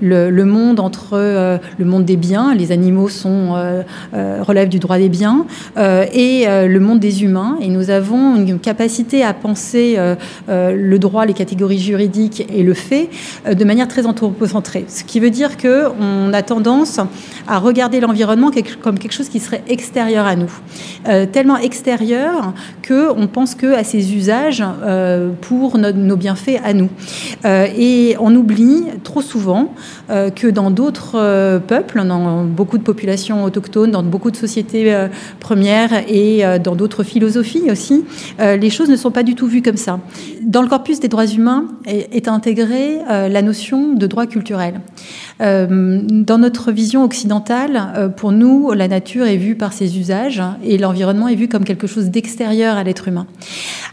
le, 0.00 0.44
monde 0.44 0.80
entre 0.80 1.18
le 1.78 1.84
monde 1.84 2.04
des 2.04 2.16
biens, 2.16 2.54
les 2.54 2.72
animaux 2.72 3.08
relèvent 4.12 4.68
du 4.68 4.78
droit 4.78 4.98
des 4.98 5.10
biens, 5.10 5.46
et 5.76 6.46
le 6.46 6.78
monde 6.78 6.98
des 6.98 7.22
humains. 7.22 7.58
Et 7.60 7.68
nous 7.68 7.90
avons 7.90 8.36
une 8.36 8.58
capacité 8.58 9.22
à 9.22 9.34
penser 9.34 9.98
le 10.48 10.96
droit, 10.96 11.26
les 11.26 11.34
catégories 11.34 11.78
juridiques 11.78 12.46
et 12.52 12.62
le 12.62 12.74
fait 12.74 13.10
de 13.46 13.64
manière 13.64 13.86
très 13.86 14.06
anthropocentrée. 14.06 14.86
Ce 14.88 15.04
qui 15.04 15.20
veut 15.20 15.30
dire 15.30 15.56
qu'on 15.58 16.32
a 16.32 16.42
tendance 16.42 17.00
à 17.46 17.58
regarder 17.58 18.00
l'environnement 18.00 18.50
comme 18.80 18.98
quelque 18.98 19.12
chose 19.12 19.28
qui 19.28 19.40
serait 19.40 19.62
extérieur 19.68 20.26
à 20.26 20.36
nous. 20.36 20.50
Euh, 21.08 21.26
tellement 21.26 21.56
extérieur 21.56 22.52
qu'on 22.86 23.26
pense 23.26 23.54
que 23.54 23.74
à 23.74 23.84
ses 23.84 24.14
usages 24.14 24.64
euh, 24.82 25.30
pour 25.40 25.78
nos 26.06 26.16
bienfaits 26.16 26.60
à 26.64 26.72
nous. 26.72 26.88
Euh, 27.44 27.66
et 27.76 28.16
on 28.20 28.34
oublie 28.34 28.84
trop 29.04 29.22
souvent 29.22 29.74
que 30.08 30.48
dans 30.48 30.70
d'autres 30.70 31.58
peuples, 31.66 32.02
dans 32.06 32.44
beaucoup 32.44 32.78
de 32.78 32.82
populations 32.82 33.44
autochtones, 33.44 33.90
dans 33.90 34.02
beaucoup 34.02 34.30
de 34.30 34.36
sociétés 34.36 35.08
premières 35.40 35.92
et 36.08 36.42
dans 36.62 36.74
d'autres 36.74 37.02
philosophies 37.02 37.70
aussi, 37.70 38.04
les 38.38 38.70
choses 38.70 38.88
ne 38.88 38.96
sont 38.96 39.10
pas 39.10 39.22
du 39.22 39.34
tout 39.34 39.46
vues 39.46 39.62
comme 39.62 39.76
ça. 39.76 40.00
Dans 40.42 40.62
le 40.62 40.68
corpus 40.68 41.00
des 41.00 41.08
droits 41.08 41.26
humains 41.26 41.66
est, 41.86 42.28
intégrée 42.28 42.98
la 43.08 43.42
notion 43.42 43.94
de 43.94 44.06
droit 44.06 44.26
culturel. 44.26 44.80
dans 45.40 46.38
notre 46.38 46.72
vision 46.72 47.04
occidentale, 47.04 48.12
pour 48.16 48.32
nous, 48.32 48.72
la 48.72 48.88
nature 48.88 49.26
est 49.26 49.36
vue 49.36 49.54
par 49.54 49.72
ses 49.72 49.98
usages 49.98 50.42
et 50.64 50.78
l'environnement 50.78 51.28
est 51.28 51.34
vu 51.34 51.48
comme 51.48 51.64
quelque 51.64 51.86
chose 51.86 52.06
d'extérieur 52.06 52.76
à 52.76 52.84
l'être 52.84 53.08
humain. 53.08 53.26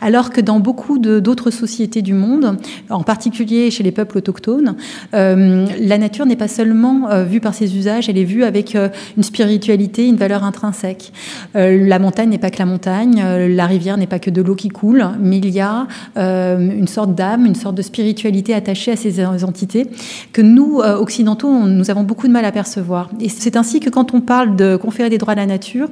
Alors 0.01 0.29
que 0.29 0.41
dans 0.41 0.59
beaucoup 0.59 0.97
d'autres 0.97 1.51
sociétés 1.51 2.01
du 2.01 2.13
monde, 2.13 2.57
en 2.89 3.03
particulier 3.03 3.71
chez 3.71 3.83
les 3.83 3.91
peuples 3.91 4.17
autochtones, 4.17 4.75
euh, 5.13 5.65
la 5.79 5.97
n'est 6.25 6.35
pas 6.35 6.47
seulement 6.47 7.09
euh, 7.09 7.23
vue 7.23 7.39
par 7.39 7.53
ses 7.53 7.77
usages, 7.77 8.09
elle 8.09 8.17
est 8.17 8.23
vue 8.23 8.43
avec 8.43 8.75
euh, 8.75 8.89
une 9.17 9.23
spiritualité, 9.23 10.07
une 10.07 10.15
valeur 10.15 10.43
intrinsèque. 10.43 11.11
la 11.53 11.99
montagne 11.99 12.29
n'est 12.29 12.37
pas 12.37 12.49
que 12.49 12.59
la 12.59 12.65
montagne, 12.65 13.23
la 13.23 13.65
rivière 13.65 13.97
n'est 13.97 14.07
pas 14.07 14.19
que 14.19 14.29
de 14.29 14.41
l'eau 14.41 14.55
qui 14.55 14.69
coule, 14.69 15.05
mais 15.19 15.37
il 15.37 15.49
y 15.49 15.59
a 15.59 15.87
une 16.15 16.87
sorte 16.87 17.15
d'âme, 17.15 17.45
une 17.45 17.55
sorte 17.55 17.75
de 17.75 17.81
spiritualité 17.81 18.53
attachée 18.53 18.91
à 18.91 18.95
ces 18.95 19.23
entités 19.25 19.87
que 20.33 20.41
nous, 20.41 20.79
occidentaux, 20.79 21.51
nous 21.51 21.89
avons 21.89 22.03
beaucoup 22.03 22.27
de 22.27 22.33
mal 22.33 22.45
à 22.45 22.51
percevoir. 22.51 23.09
Et 23.19 23.29
c'est 23.29 23.55
ainsi 23.55 23.79
que 23.79 23.89
quand 23.89 24.13
on 24.13 24.21
parle 24.21 24.55
de 24.55 24.75
conférer 24.75 25.09
des 25.09 25.17
droits 25.17 25.33
à 25.33 25.37
la 25.37 25.45
nature, 25.45 25.87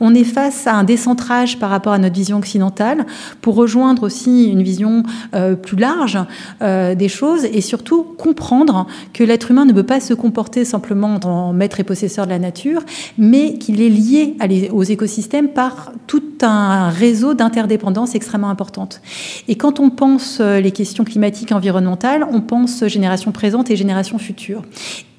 on 0.00 0.14
est 0.14 0.24
face 0.24 0.66
à 0.66 0.74
un 0.74 0.84
décentrage 0.84 1.58
par 1.58 1.70
rapport 1.70 1.92
à 1.92 1.98
notre 1.98 2.14
vision 2.14 2.38
occidentale 2.38 3.06
pour 3.40 3.54
rejoindre 3.54 4.04
aussi 4.04 4.44
une 4.44 4.62
vision 4.62 5.02
euh, 5.34 5.54
plus 5.54 5.76
large 5.76 6.18
euh, 6.62 6.94
des 6.94 7.08
choses 7.08 7.44
et 7.44 7.60
surtout 7.60 8.02
comprendre 8.02 8.86
que 9.12 9.24
l'être 9.24 9.50
humain 9.50 9.57
ne 9.64 9.72
peut 9.72 9.82
pas 9.82 10.00
se 10.00 10.14
comporter 10.14 10.64
simplement 10.64 11.18
en 11.24 11.52
maître 11.52 11.80
et 11.80 11.84
possesseur 11.84 12.24
de 12.26 12.30
la 12.30 12.38
nature, 12.38 12.82
mais 13.16 13.54
qu'il 13.54 13.80
est 13.80 13.88
lié 13.88 14.36
aux 14.72 14.82
écosystèmes 14.82 15.48
par 15.48 15.92
tout 16.06 16.22
un 16.42 16.90
réseau 16.90 17.34
d'interdépendance 17.34 18.14
extrêmement 18.14 18.50
importante. 18.50 19.00
Et 19.48 19.56
quand 19.56 19.80
on 19.80 19.90
pense 19.90 20.38
euh, 20.40 20.60
les 20.60 20.70
questions 20.70 21.04
climatiques 21.04 21.50
et 21.50 21.54
environnementales, 21.54 22.26
on 22.30 22.40
pense 22.40 22.86
génération 22.86 23.32
présente 23.32 23.70
et 23.70 23.76
génération 23.76 24.18
future. 24.18 24.62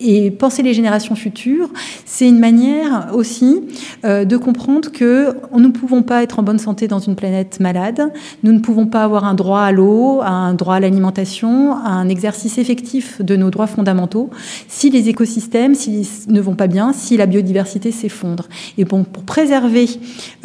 Et 0.01 0.31
penser 0.31 0.63
les 0.63 0.73
générations 0.73 1.15
futures, 1.15 1.69
c'est 2.05 2.27
une 2.27 2.39
manière 2.39 3.09
aussi 3.13 3.61
euh, 4.05 4.23
de 4.23 4.37
comprendre 4.37 4.91
que 4.91 5.35
nous 5.53 5.59
ne 5.59 5.67
pouvons 5.67 6.03
pas 6.03 6.23
être 6.23 6.39
en 6.39 6.43
bonne 6.43 6.57
santé 6.57 6.87
dans 6.87 6.99
une 6.99 7.15
planète 7.15 7.59
malade, 7.59 8.13
nous 8.43 8.53
ne 8.53 8.59
pouvons 8.59 8.85
pas 8.85 9.03
avoir 9.03 9.25
un 9.25 9.33
droit 9.33 9.59
à 9.59 9.73
l'eau, 9.73 10.21
un 10.21 10.53
droit 10.53 10.75
à 10.75 10.79
l'alimentation, 10.79 11.75
un 11.75 12.07
exercice 12.07 12.57
effectif 12.57 13.21
de 13.21 13.35
nos 13.35 13.49
droits 13.49 13.67
fondamentaux 13.67 14.29
si 14.69 14.89
les 14.89 15.09
écosystèmes 15.09 15.73
ne 16.29 16.39
vont 16.39 16.55
pas 16.55 16.67
bien, 16.67 16.93
si 16.93 17.17
la 17.17 17.25
biodiversité 17.25 17.91
s'effondre. 17.91 18.47
Et 18.77 18.85
bon, 18.85 19.03
pour 19.03 19.23
préserver 19.23 19.89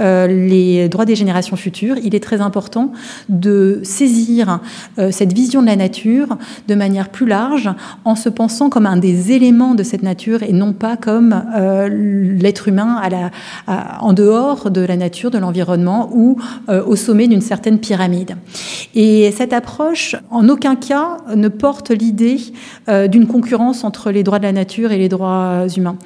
euh, 0.00 0.26
les 0.26 0.88
droits 0.88 1.04
des 1.04 1.14
générations 1.14 1.56
futures, 1.56 1.96
il 2.02 2.16
est 2.16 2.22
très 2.22 2.40
important 2.40 2.90
de 3.28 3.80
saisir 3.84 4.60
euh, 4.98 5.12
cette 5.12 5.32
vision 5.32 5.62
de 5.62 5.66
la 5.66 5.76
nature 5.76 6.38
de 6.66 6.74
manière 6.74 7.10
plus 7.10 7.26
large 7.26 7.70
en 8.04 8.16
se 8.16 8.28
pensant 8.28 8.68
comme 8.68 8.86
un 8.86 8.96
des 8.96 9.30
éléments 9.30 9.43
de 9.52 9.82
cette 9.82 10.02
nature 10.02 10.42
et 10.42 10.52
non 10.54 10.72
pas 10.72 10.96
comme 10.96 11.44
euh, 11.54 11.88
l'être 11.90 12.66
humain 12.68 13.02
en 14.00 14.12
dehors 14.14 14.70
de 14.70 14.80
la 14.80 14.96
nature, 14.96 15.30
de 15.30 15.36
l'environnement 15.36 16.08
ou 16.14 16.38
euh, 16.70 16.82
au 16.84 16.96
sommet 16.96 17.28
d'une 17.28 17.42
certaine 17.42 17.78
pyramide. 17.78 18.36
Et 18.94 19.30
cette 19.32 19.52
approche, 19.52 20.16
en 20.30 20.48
aucun 20.48 20.76
cas, 20.76 21.18
ne 21.34 21.48
porte 21.48 21.90
l'idée 21.90 22.38
euh, 22.88 23.06
d'une 23.06 23.26
concurrence 23.26 23.84
entre 23.84 24.10
les 24.10 24.22
droits 24.22 24.38
de 24.38 24.44
la 24.44 24.52
nature 24.52 24.92
et 24.92 24.98
les 24.98 25.10
droits 25.10 25.66
humains. 25.76 25.96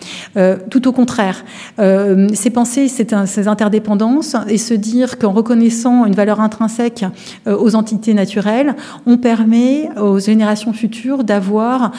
tout 0.71 0.89
au 0.89 0.93
contraire, 0.93 1.45
c'est 1.77 2.51
penser 2.51 2.89
ces 2.89 3.49
interdépendances 3.49 4.37
et 4.49 4.59
se 4.59 4.75
dire 4.75 5.19
qu'en 5.19 5.33
reconnaissant 5.33 6.07
une 6.07 6.15
valeur 6.15 6.41
intrinsèque 6.41 7.05
aux 7.47 7.75
entités 7.75 8.15
naturelles, 8.15 8.75
on 9.07 9.17
permet 9.17 9.89
aux 9.97 10.19
générations 10.19 10.73
futures 10.73 11.25
d'avoir 11.25 11.93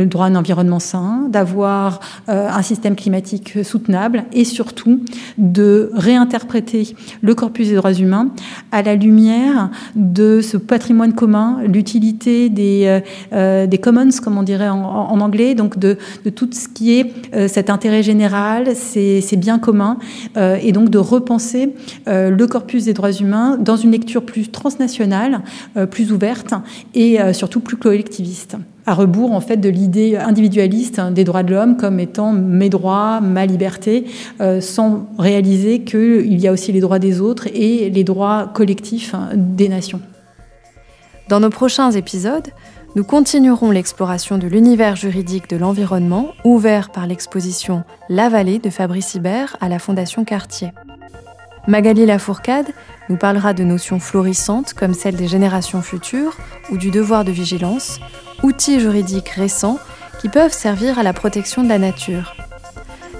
le 0.00 0.06
droit 0.06 0.26
à 0.26 0.28
un 0.28 0.34
environnement 0.34 0.78
sain, 0.78 1.26
d'avoir 1.30 2.00
euh, 2.28 2.48
un 2.48 2.62
système 2.62 2.96
climatique 2.96 3.64
soutenable 3.64 4.24
et 4.32 4.44
surtout 4.44 5.00
de 5.38 5.90
réinterpréter 5.94 6.94
le 7.22 7.34
corpus 7.34 7.68
des 7.68 7.76
droits 7.76 7.94
humains 7.94 8.28
à 8.72 8.82
la 8.82 8.94
lumière 8.94 9.70
de 9.94 10.40
ce 10.42 10.56
patrimoine 10.56 11.14
commun, 11.14 11.60
l'utilité 11.66 12.48
des, 12.48 12.84
euh, 12.86 13.00
euh, 13.32 13.66
des 13.66 13.78
commons, 13.78 14.10
comme 14.22 14.36
on 14.36 14.42
dirait 14.42 14.68
en, 14.68 15.20
anglais, 15.20 15.54
donc 15.54 15.78
de, 15.78 15.96
de, 16.24 16.30
tout 16.30 16.50
ce 16.52 16.68
qui 16.68 16.98
est 16.98 17.48
cet 17.48 17.70
intérêt 17.70 18.02
général, 18.02 18.76
ces, 18.76 19.22
ces 19.22 19.36
biens 19.36 19.58
communs, 19.58 19.96
et 20.36 20.72
donc 20.72 20.90
de 20.90 20.98
repenser 20.98 21.74
le 22.06 22.44
corpus 22.44 22.84
des 22.84 22.92
droits 22.92 23.12
humains 23.12 23.56
dans 23.58 23.76
une 23.76 23.92
lecture 23.92 24.26
plus 24.26 24.50
transnationale, 24.50 25.40
plus 25.90 26.12
ouverte 26.12 26.52
et 26.94 27.18
surtout 27.32 27.60
plus 27.60 27.78
collectiviste 27.78 28.56
à 28.86 28.94
rebours 28.94 29.32
en 29.32 29.40
fait 29.40 29.56
de 29.56 29.68
l'idée 29.68 30.16
individualiste 30.16 31.00
des 31.00 31.24
droits 31.24 31.42
de 31.42 31.52
l'homme 31.52 31.76
comme 31.76 32.00
étant 32.00 32.32
mes 32.32 32.68
droits, 32.68 33.20
ma 33.20 33.46
liberté, 33.46 34.06
euh, 34.40 34.60
sans 34.60 35.08
réaliser 35.18 35.80
qu'il 35.80 36.38
y 36.38 36.48
a 36.48 36.52
aussi 36.52 36.72
les 36.72 36.80
droits 36.80 36.98
des 36.98 37.20
autres 37.20 37.48
et 37.52 37.90
les 37.90 38.04
droits 38.04 38.50
collectifs 38.54 39.14
hein, 39.14 39.30
des 39.34 39.68
nations. 39.68 40.00
Dans 41.28 41.40
nos 41.40 41.50
prochains 41.50 41.90
épisodes, 41.90 42.48
nous 42.94 43.04
continuerons 43.04 43.72
l'exploration 43.72 44.38
de 44.38 44.46
l'univers 44.46 44.96
juridique 44.96 45.50
de 45.50 45.56
l'environnement 45.56 46.28
ouvert 46.44 46.90
par 46.90 47.06
l'exposition 47.06 47.84
La 48.08 48.28
Vallée 48.28 48.58
de 48.58 48.70
Fabrice 48.70 49.14
Hibert 49.14 49.56
à 49.60 49.68
la 49.68 49.78
Fondation 49.78 50.24
Cartier. 50.24 50.70
Magali 51.66 52.06
Lafourcade 52.06 52.70
nous 53.08 53.16
parlera 53.16 53.52
de 53.52 53.64
notions 53.64 53.98
florissantes 53.98 54.72
comme 54.72 54.94
celle 54.94 55.16
des 55.16 55.26
générations 55.26 55.82
futures 55.82 56.36
ou 56.70 56.76
du 56.76 56.90
devoir 56.90 57.24
de 57.24 57.32
vigilance, 57.32 57.98
outils 58.42 58.78
juridiques 58.78 59.30
récents 59.30 59.78
qui 60.20 60.28
peuvent 60.28 60.52
servir 60.52 60.98
à 60.98 61.02
la 61.02 61.12
protection 61.12 61.64
de 61.64 61.68
la 61.68 61.78
nature. 61.78 62.36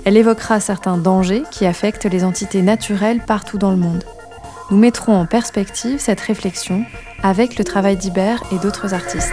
Elle 0.04 0.16
évoquera 0.16 0.60
certains 0.60 0.96
dangers 0.96 1.42
qui 1.50 1.66
affectent 1.66 2.04
les 2.04 2.22
entités 2.22 2.62
naturelles 2.62 3.20
partout 3.26 3.58
dans 3.58 3.72
le 3.72 3.76
monde. 3.76 4.04
Nous 4.70 4.76
mettrons 4.76 5.16
en 5.16 5.26
perspective 5.26 5.98
cette 5.98 6.20
réflexion 6.20 6.84
avec 7.24 7.58
le 7.58 7.64
travail 7.64 7.96
d'Hibert 7.96 8.44
et 8.52 8.58
d'autres 8.58 8.94
artistes. 8.94 9.32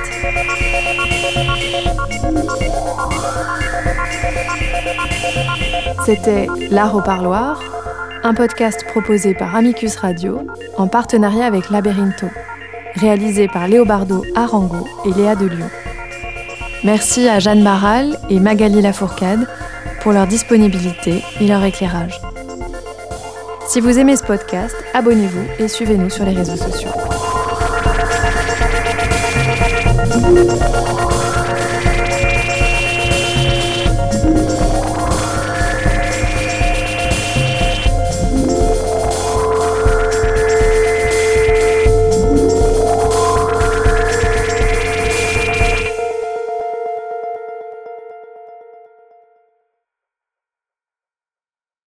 C'était 6.06 6.48
L'Art 6.70 6.96
au 6.96 7.02
Parloir, 7.02 7.62
un 8.24 8.34
podcast 8.34 8.86
proposé 8.88 9.34
par 9.34 9.56
Amicus 9.56 9.98
Radio 9.98 10.48
en 10.78 10.88
partenariat 10.88 11.46
avec 11.46 11.70
Laberinto 11.70 12.28
réalisé 12.96 13.48
par 13.48 13.68
Léobardo 13.68 14.24
Arango 14.36 14.88
et 15.06 15.12
Léa 15.12 15.36
de 15.36 15.48
Lyon. 15.48 15.70
Merci 16.84 17.28
à 17.28 17.40
Jeanne 17.40 17.64
Barral 17.64 18.18
et 18.30 18.40
Magali 18.40 18.82
Lafourcade 18.82 19.48
pour 20.02 20.12
leur 20.12 20.28
disponibilité 20.28 21.24
et 21.42 21.48
leur 21.48 21.64
éclairage. 21.64 22.20
Si 23.68 23.80
vous 23.80 23.98
aimez 23.98 24.16
ce 24.16 24.24
podcast, 24.24 24.76
abonnez-vous 24.94 25.46
et 25.60 25.68
suivez-nous 25.68 26.10
sur 26.10 26.26
les 26.26 26.34
réseaux 26.34 26.58
sociaux. 26.58 26.92